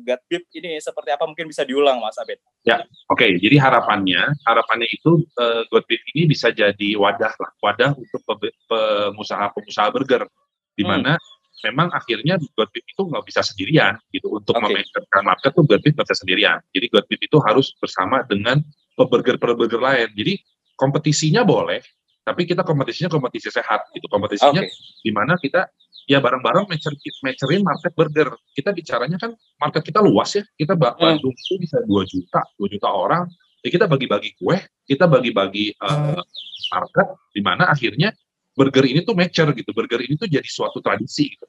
[0.07, 2.39] God ini seperti apa mungkin bisa diulang Mas Abed.
[2.63, 3.19] Ya, oke.
[3.19, 3.43] Okay.
[3.43, 8.23] Jadi harapannya, harapannya itu uh, God Beef ini bisa jadi wadah lah, wadah untuk
[8.71, 10.31] pengusaha-pengusaha burger,
[10.79, 10.91] di hmm.
[10.91, 11.35] mana hmm
[11.65, 14.85] memang akhirnya Godbip itu nggak bisa sendirian gitu untuk okay.
[14.85, 16.59] memainkan market tuh Godbip nggak bisa sendirian.
[16.75, 18.61] Jadi Godbip itu harus bersama dengan
[18.99, 20.09] peburger-peburger lain.
[20.13, 20.39] Jadi
[20.77, 21.81] kompetisinya boleh,
[22.23, 24.07] tapi kita kompetisinya kompetisi sehat gitu.
[24.11, 25.01] Kompetisinya okay.
[25.01, 25.65] di mana kita
[26.07, 28.31] ya bareng-bareng matcherin market burger.
[28.55, 30.45] Kita bicaranya kan market kita luas ya.
[30.55, 30.97] Kita hmm.
[30.97, 33.27] Bandung itu bisa 2 juta, 2 juta orang.
[33.61, 36.23] Ya kita bagi-bagi kue, kita bagi-bagi uh,
[36.71, 38.15] market di mana akhirnya
[38.55, 39.75] burger ini tuh mature gitu.
[39.75, 41.47] Burger ini tuh jadi suatu tradisi gitu.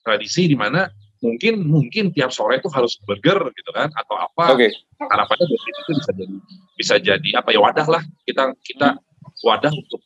[0.00, 0.88] Tradisi di mana
[1.18, 4.70] mungkin mungkin tiap sore tuh harus burger gitu kan atau apa okay.
[5.02, 6.36] harapannya burger itu bisa jadi
[6.78, 8.94] bisa jadi apa ya wadah lah kita kita
[9.42, 9.98] wadah untuk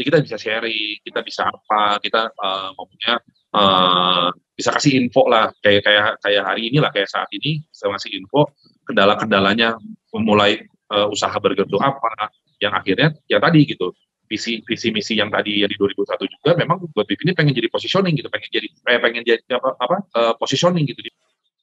[0.00, 3.20] ya kita bisa sharing kita bisa apa kita uh, ngomongnya
[3.54, 4.28] uh,
[4.58, 5.50] bisa kasih info lah.
[5.62, 8.50] Kayak kayak kayak hari ini lah kayak saat ini saya ngasih info
[8.84, 9.78] kendala-kendalanya
[10.12, 13.94] memulai uh, usaha burger itu apa yang akhirnya ya tadi gitu.
[14.24, 17.68] Visi visi misi yang tadi ya di 2001 juga memang buat BIP ini pengen jadi
[17.68, 21.00] positioning gitu pengen jadi eh, pengen jadi apa apa uh, positioning gitu.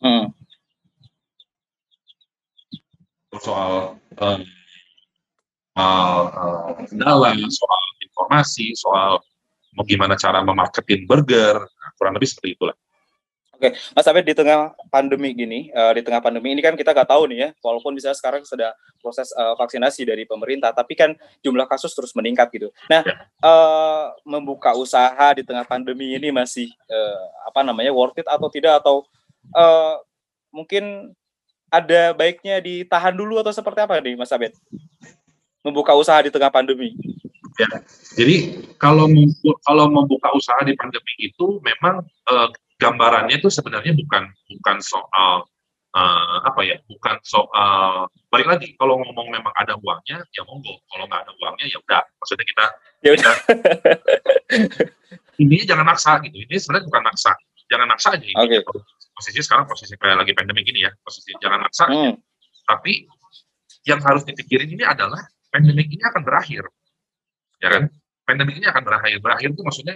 [0.01, 0.33] Hmm.
[3.41, 4.41] soal uh,
[5.73, 9.23] uh, kendala soal informasi soal
[9.73, 11.63] mau gimana cara memarketin burger
[12.01, 12.73] kurang lebih seperti itulah
[13.61, 17.13] Oke, Mas Abed di tengah pandemi gini, uh, di tengah pandemi ini kan kita nggak
[17.13, 21.13] tahu nih ya, walaupun bisa sekarang sudah proses uh, vaksinasi dari pemerintah, tapi kan
[21.45, 22.73] jumlah kasus terus meningkat gitu.
[22.89, 23.05] Nah,
[23.45, 28.81] uh, membuka usaha di tengah pandemi ini masih uh, apa namanya worth it atau tidak
[28.81, 29.05] atau
[29.53, 30.01] uh,
[30.49, 31.13] mungkin
[31.69, 34.57] ada baiknya ditahan dulu atau seperti apa nih, Mas Abed?
[35.61, 36.97] Membuka usaha di tengah pandemi.
[37.59, 37.67] Ya,
[38.15, 39.11] jadi kalau
[39.67, 41.99] kalau membuka usaha di pandemi itu memang
[42.31, 42.47] uh,
[42.79, 45.43] gambarannya itu sebenarnya bukan bukan soal
[45.91, 50.79] uh, apa ya bukan soal balik lagi kalau ngomong memang ada uangnya ya monggo.
[50.87, 52.03] Kalau nggak ada uangnya ya udah.
[52.23, 52.65] Maksudnya kita
[53.03, 53.35] ya udah.
[55.43, 56.37] ini jangan maksa gitu.
[56.47, 57.31] Ini sebenarnya bukan maksa.
[57.67, 58.59] Jangan maksa aja ini okay.
[59.15, 62.19] posisi sekarang posisi kayak lagi pandemi gini ya posisi jangan maksa hmm.
[62.65, 63.05] tapi
[63.85, 65.21] yang harus dipikirin ini adalah
[65.53, 66.65] pandemi ini akan berakhir
[67.61, 67.83] ya kan
[68.25, 69.95] pandemi ini akan berakhir berakhir itu maksudnya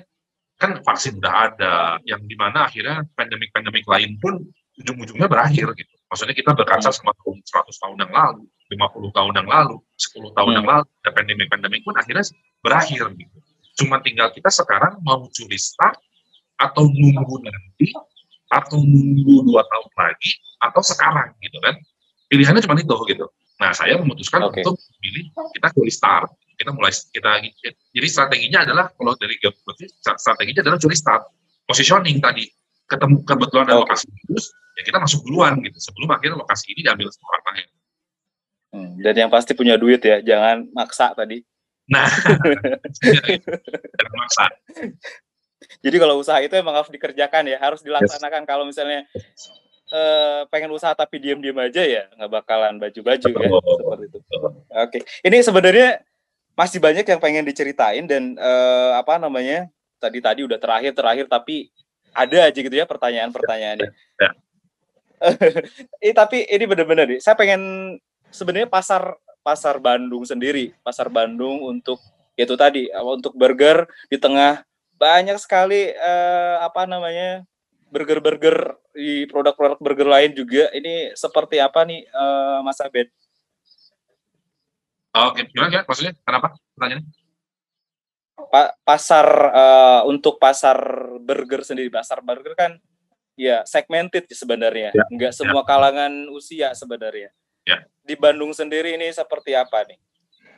[0.56, 4.40] kan vaksin udah ada, yang di mana akhirnya pandemik-pandemik lain pun
[4.80, 5.94] ujung-ujungnya berakhir gitu.
[6.08, 10.52] Maksudnya kita berkaca sama tahun 100 tahun yang lalu, 50 tahun yang lalu, 10 tahun
[10.52, 10.58] hmm.
[10.62, 12.26] yang lalu, dan pandemik-pandemik pun akhirnya
[12.64, 13.38] berakhir gitu.
[13.84, 16.00] Cuma tinggal kita sekarang mau curi start,
[16.56, 17.92] atau nunggu nanti,
[18.48, 20.32] atau nunggu dua tahun lagi,
[20.64, 21.76] atau sekarang gitu kan.
[22.32, 23.26] Pilihannya cuma itu gitu.
[23.60, 24.64] Nah, saya memutuskan okay.
[24.64, 27.30] untuk pilih kita curi start kita mulai kita
[27.92, 29.36] jadi strateginya adalah kalau dari
[30.00, 31.24] strateginya adalah curi start
[31.68, 32.48] positioning tadi
[32.86, 37.08] ketemu kebetulan ada lokasi bagus ya kita masuk duluan gitu sebelum akhirnya lokasi ini diambil
[37.10, 37.68] sama orang lain
[38.76, 41.42] hmm, dan yang pasti punya duit ya jangan maksa tadi
[41.90, 42.06] nah
[43.98, 44.46] jangan maksa
[45.82, 48.50] jadi kalau usaha itu emang harus dikerjakan ya harus dilaksanakan yes.
[48.50, 49.04] kalau misalnya
[49.86, 54.18] Uh, pengen usaha tapi diem-diem aja ya nggak bakalan baju-baju ya seperti itu.
[54.18, 55.02] Oke, okay.
[55.22, 56.02] ini sebenarnya
[56.56, 59.68] masih banyak yang pengen diceritain dan uh, apa namanya
[60.00, 61.70] tadi tadi udah terakhir terakhir tapi
[62.16, 63.90] ada aja gitu ya pertanyaan-pertanyaannya.
[63.92, 64.30] Ya.
[66.06, 67.96] eh, tapi ini benar-benar nih, saya pengen
[68.32, 72.00] sebenarnya pasar pasar Bandung sendiri, pasar Bandung untuk
[72.36, 74.64] itu tadi untuk burger di tengah
[74.96, 77.44] banyak sekali uh, apa namanya
[77.92, 80.72] burger-burger di produk-produk burger lain juga.
[80.72, 83.12] Ini seperti apa nih uh, Mas Abed?
[85.16, 85.56] Oh, Oke, okay.
[85.56, 85.88] gimana, gimana?
[85.88, 87.08] Maksudnya kenapa pertanyaannya?
[88.52, 90.78] Pa pasar uh, untuk pasar
[91.24, 92.76] burger sendiri, pasar burger kan
[93.40, 95.04] ya segmented sebenarnya, ya.
[95.08, 95.36] nggak ya.
[95.36, 95.68] semua ya.
[95.68, 97.32] kalangan usia sebenarnya.
[97.64, 97.88] Ya.
[98.04, 100.00] Di Bandung sendiri ini seperti apa nih?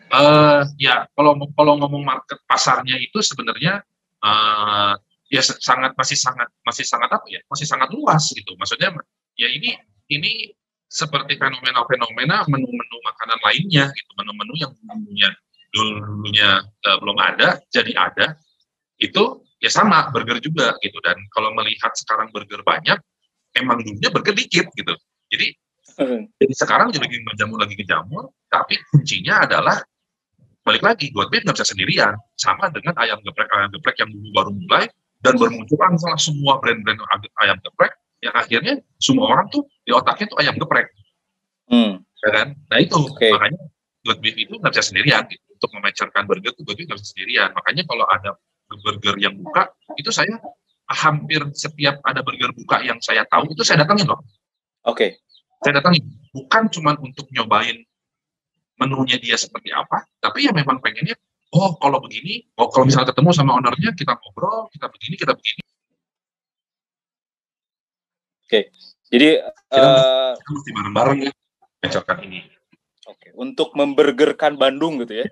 [0.09, 3.85] Uh, ya, kalau kalau ngomong market pasarnya itu sebenarnya
[4.25, 4.97] uh,
[5.29, 7.45] ya sangat masih sangat masih sangat apa ya?
[7.45, 8.57] Masih sangat luas gitu.
[8.57, 8.89] Maksudnya
[9.37, 9.77] ya ini
[10.09, 10.49] ini
[10.87, 14.11] seperti fenomena-fenomena menu-menu makanan lainnya gitu.
[14.15, 15.29] Menu-menu yang dulunya
[15.75, 18.39] dulunya uh, belum ada jadi ada
[18.97, 20.97] itu ya sama burger juga gitu.
[21.03, 22.97] Dan kalau melihat sekarang burger banyak
[23.59, 24.95] emang dulunya burger dikit gitu.
[25.27, 25.47] Jadi
[25.99, 26.21] hmm.
[26.39, 29.83] jadi sekarang jadi lagi menjamur lagi kejamur tapi kuncinya adalah
[30.63, 32.15] balik lagi buat nggak bisa sendirian.
[32.39, 34.87] Sama dengan ayam geprek ayam geprek yang dulu baru mulai
[35.19, 37.01] dan bermunculan salah semua brand-brand
[37.43, 37.91] ayam geprek
[38.23, 40.89] yang akhirnya semua orang tuh di otaknya tuh ayam geprek.
[41.69, 42.01] Hmm.
[42.25, 42.47] Ya kan?
[42.69, 43.29] Nah itu okay.
[43.29, 43.61] makanya
[44.05, 45.43] good beef itu nggak bisa sendirian gitu.
[45.57, 47.49] untuk memecerkan burger itu good beef nggak bisa sendirian.
[47.53, 48.31] Makanya kalau ada
[48.83, 50.33] burger yang buka itu saya
[50.87, 54.23] hampir setiap ada burger buka yang saya tahu itu saya datangin loh.
[54.87, 54.95] Oke.
[54.95, 55.11] Okay.
[55.65, 55.97] saya datang
[56.37, 57.81] bukan cuma untuk nyobain
[58.77, 61.17] menunya dia seperti apa, tapi ya memang pengennya,
[61.53, 65.61] oh kalau begini, oh kalau misalnya ketemu sama ownernya, kita ngobrol, kita begini, kita begini.
[68.47, 68.71] Oke,
[69.11, 71.31] jadi kita, uh, kita mesti bareng-bareng ya,
[71.83, 72.39] mencokkan ini.
[73.11, 75.27] Oke, untuk memburgerkan Bandung gitu ya.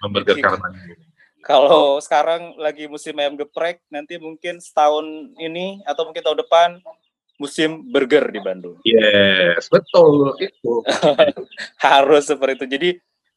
[0.00, 0.96] Memburgerkan Bandung.
[1.44, 5.04] Kalau sekarang lagi musim ayam geprek, nanti mungkin setahun
[5.36, 6.68] ini atau mungkin tahun depan
[7.36, 8.80] musim burger di Bandung.
[8.80, 10.80] Yes, betul itu.
[11.84, 12.66] Harus seperti itu.
[12.66, 12.90] Jadi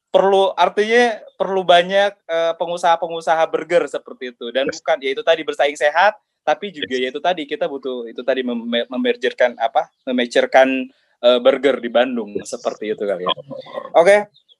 [0.08, 2.16] perlu artinya perlu banyak
[2.56, 4.80] pengusaha pengusaha-pengusaha burger seperti itu dan yes.
[4.80, 7.02] bukan yaitu tadi bersaing sehat tapi juga yes.
[7.08, 10.90] yaitu tadi kita butuh itu tadi mem memerjerkan apa memerjerkan
[11.22, 13.30] uh, burger di Bandung seperti itu kali ya.
[13.30, 13.46] Oke,
[13.94, 14.18] okay,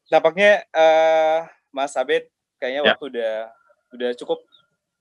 [0.08, 2.30] nampaknya uh, Mas Abed
[2.62, 2.90] kayaknya yeah.
[2.94, 3.34] waktu udah
[3.92, 4.38] udah cukup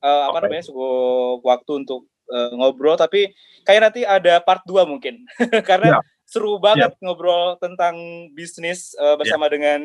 [0.02, 0.44] uh, apa okay.
[0.50, 2.02] namanya cukup waktu untuk
[2.34, 3.32] uh, ngobrol tapi
[3.64, 5.24] kayak nanti ada part 2 mungkin
[5.70, 6.04] karena yeah.
[6.26, 7.02] seru banget yeah.
[7.06, 7.96] ngobrol tentang
[8.34, 9.54] bisnis uh, bersama yeah.
[9.54, 9.80] dengan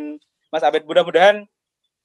[0.49, 1.45] Mas Abed mudah-mudahan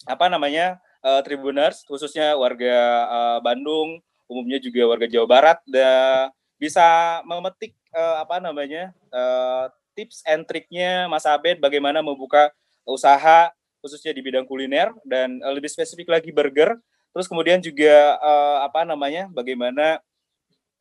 [0.09, 4.01] apa namanya uh, Tribuners khususnya warga uh, Bandung
[4.31, 11.11] umumnya juga warga Jawa Barat dan bisa memetik uh, apa namanya uh, tips and triknya
[11.11, 12.55] Mas Abed bagaimana membuka
[12.87, 13.51] usaha
[13.83, 16.79] khususnya di bidang kuliner dan uh, lebih spesifik lagi burger
[17.11, 19.99] terus kemudian juga uh, apa namanya bagaimana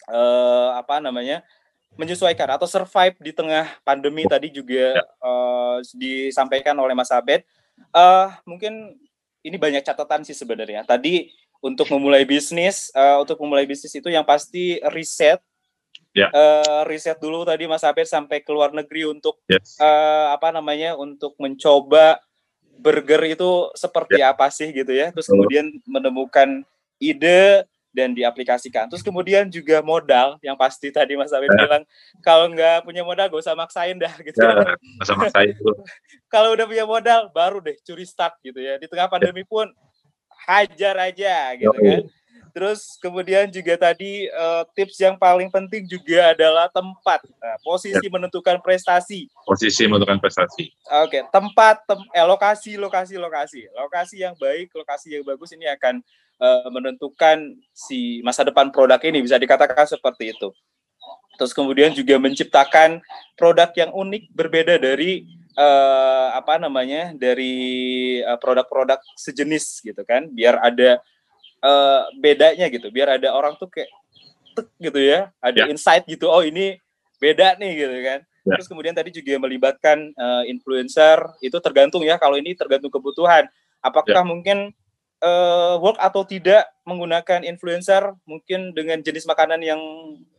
[0.06, 1.42] uh, apa namanya
[1.98, 7.42] menyesuaikan atau survive di tengah pandemi tadi juga uh, disampaikan oleh Mas Abed.
[7.90, 8.94] Uh, mungkin
[9.42, 10.86] ini banyak catatan sih sebenarnya.
[10.86, 15.40] Tadi untuk memulai bisnis, uh, untuk memulai bisnis itu yang pasti riset.
[16.10, 16.26] Ya.
[16.34, 19.78] Uh, riset dulu tadi Mas Abed sampai ke luar negeri untuk yes.
[19.78, 22.18] uh, apa namanya untuk mencoba
[22.80, 24.34] burger itu seperti ya.
[24.34, 25.14] apa sih gitu ya.
[25.14, 26.66] Terus kemudian menemukan
[26.98, 28.86] ide dan diaplikasikan.
[28.86, 31.66] Terus kemudian juga modal yang pasti tadi Mas Awin ya.
[31.66, 31.82] bilang
[32.22, 34.38] kalau nggak punya modal gak usah maksain dah gitu.
[34.38, 35.54] Ya, usah maksain
[36.32, 38.78] kalau udah punya modal baru deh curi start gitu ya.
[38.78, 39.70] Di tengah pandemi pun
[40.46, 42.04] hajar aja gitu kan.
[42.50, 48.10] Terus kemudian juga tadi uh, tips yang paling penting juga adalah tempat, nah, posisi ya.
[48.10, 49.30] menentukan prestasi.
[49.46, 50.74] Posisi menentukan prestasi.
[51.06, 51.22] Oke, okay.
[51.30, 56.02] tempat, tem eh, lokasi, lokasi, lokasi, lokasi yang baik, lokasi yang bagus ini akan
[56.42, 60.50] uh, menentukan si masa depan produk ini bisa dikatakan seperti itu.
[61.38, 63.00] Terus kemudian juga menciptakan
[63.38, 65.24] produk yang unik berbeda dari
[65.56, 71.00] uh, apa namanya dari produk-produk uh, sejenis gitu kan, biar ada
[71.64, 73.88] uh, bedanya gitu biar ada orang tuh kayak
[74.56, 75.72] tek gitu ya ada yeah.
[75.72, 76.80] insight gitu oh ini
[77.20, 78.56] beda nih gitu kan yeah.
[78.56, 83.46] terus kemudian tadi juga melibatkan uh, influencer itu tergantung ya kalau ini tergantung kebutuhan
[83.84, 84.26] apakah yeah.
[84.26, 84.58] mungkin
[85.22, 89.80] uh, work atau tidak menggunakan influencer mungkin dengan jenis makanan yang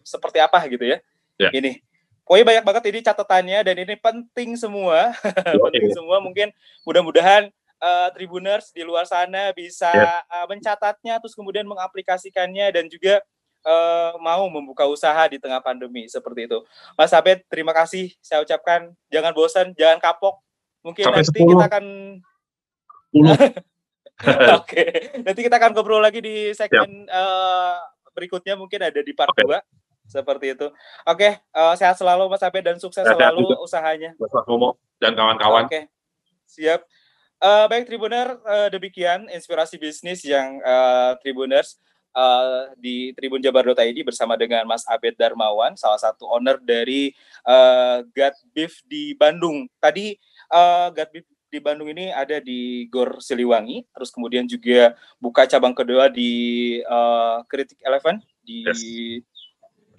[0.01, 0.97] seperti apa gitu ya
[1.39, 1.51] yeah.
[1.53, 1.79] ini
[2.25, 5.11] Pokoknya banyak banget ini catatannya dan ini penting semua,
[5.65, 6.21] penting semua.
[6.21, 6.53] Mungkin
[6.85, 7.49] mudah-mudahan
[7.81, 10.21] uh, tribuners di luar sana bisa yeah.
[10.21, 10.39] Ya.
[10.39, 13.19] uh, mencatatnya terus kemudian mengaplikasikannya dan juga
[13.65, 16.61] uh, mau membuka usaha di tengah pandemi seperti itu.
[16.93, 18.93] Mas Abed, terima kasih saya ucapkan.
[19.09, 20.39] Jangan bosan, jangan kapok.
[20.81, 21.51] Mungkin Sampai nanti 10.
[21.51, 21.85] kita akan
[24.21, 24.89] Oke, okay.
[25.25, 27.75] nanti kita akan ngobrol lagi di segmen uh,
[28.13, 29.49] berikutnya mungkin ada di part okay.
[29.49, 29.57] 2
[30.07, 30.67] seperti itu.
[31.07, 33.55] Oke, okay, uh, sehat selalu Mas Abed dan sukses sehat selalu juga.
[33.63, 34.11] usahanya.
[34.17, 35.65] Mas Momo dan kawan-kawan.
[35.67, 35.71] Oke.
[35.71, 35.83] Okay.
[36.51, 36.83] Siap.
[37.41, 41.81] Uh, baik Tribuner, uh, demikian inspirasi bisnis yang uh, Tribuners
[42.13, 47.15] uh, di tribunjabar.id bersama dengan Mas Abed Darmawan, salah satu owner dari
[47.47, 49.65] uh, God Beef di Bandung.
[49.81, 50.15] Tadi
[50.53, 55.75] uh, God Beef di Bandung ini ada di Gor Siliwangi, terus kemudian juga buka cabang
[55.75, 58.79] kedua di uh, Critic Eleven di, yes.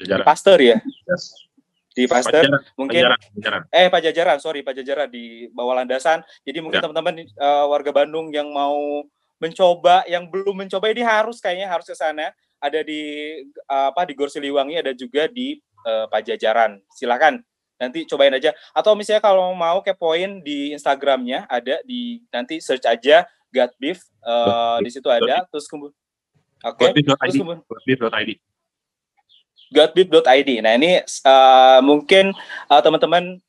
[0.05, 0.78] Di Pasteur ya.
[0.82, 1.48] Yes.
[1.92, 2.48] Di Pasteur?
[2.74, 3.62] Mungkin Pajajaran, Pajajaran.
[3.68, 6.24] eh Pajajaran sorry Pajajaran di bawah landasan.
[6.44, 6.84] Jadi mungkin ya.
[6.88, 9.05] teman-teman uh, warga Bandung yang mau
[9.36, 12.32] mencoba yang belum mencoba ini harus kayaknya harus ke sana.
[12.62, 13.03] Ada di
[13.68, 16.80] uh, apa di Gor Siliwangi ada juga di uh, Pajajaran.
[16.94, 17.44] Silakan
[17.76, 18.55] nanti cobain aja.
[18.72, 24.80] Atau misalnya kalau mau kepoin di Instagramnya ada di nanti search aja God Beef uh,
[24.80, 25.92] di situ ada terus kemudian
[26.64, 27.05] oke okay.
[27.05, 27.61] terus kemudian
[29.73, 30.51] godbeep.id.
[30.61, 32.37] Nah ini uh, mungkin
[32.68, 33.41] uh, teman-teman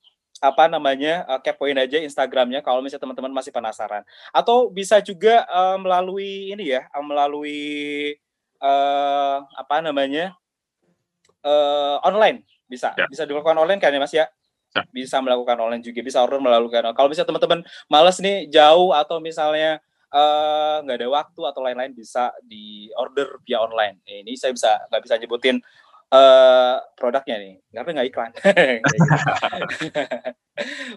[0.43, 4.03] apa namanya uh, kepoin aja Instagramnya kalau misalnya teman-teman masih penasaran.
[4.35, 8.15] Atau bisa juga uh, melalui ini ya, uh, melalui
[8.59, 10.35] uh, apa namanya
[11.47, 13.07] uh, online bisa ya.
[13.07, 14.27] bisa dilakukan online kan ya Mas ya?
[14.75, 14.83] ya.
[14.89, 19.79] Bisa melakukan online juga, bisa order melalui Kalau misalnya teman-teman males nih jauh atau misalnya
[20.83, 23.97] nggak uh, ada waktu atau lain-lain bisa di order via online.
[24.05, 25.57] Ini saya bisa nggak bisa nyebutin
[26.13, 28.31] uh, produknya nih, tapi nggak iklan.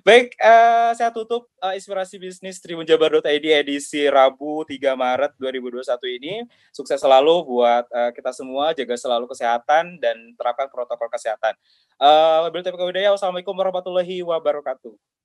[0.07, 6.45] Baik, uh, saya tutup uh, inspirasi bisnis tribunjabar.id edisi Rabu 3 Maret 2021 ini.
[6.69, 11.57] Sukses selalu buat uh, kita semua, jaga selalu kesehatan dan terapkan protokol kesehatan.
[11.97, 15.16] Uh, Wassalamualaikum warahmatullahi wabarakatuh.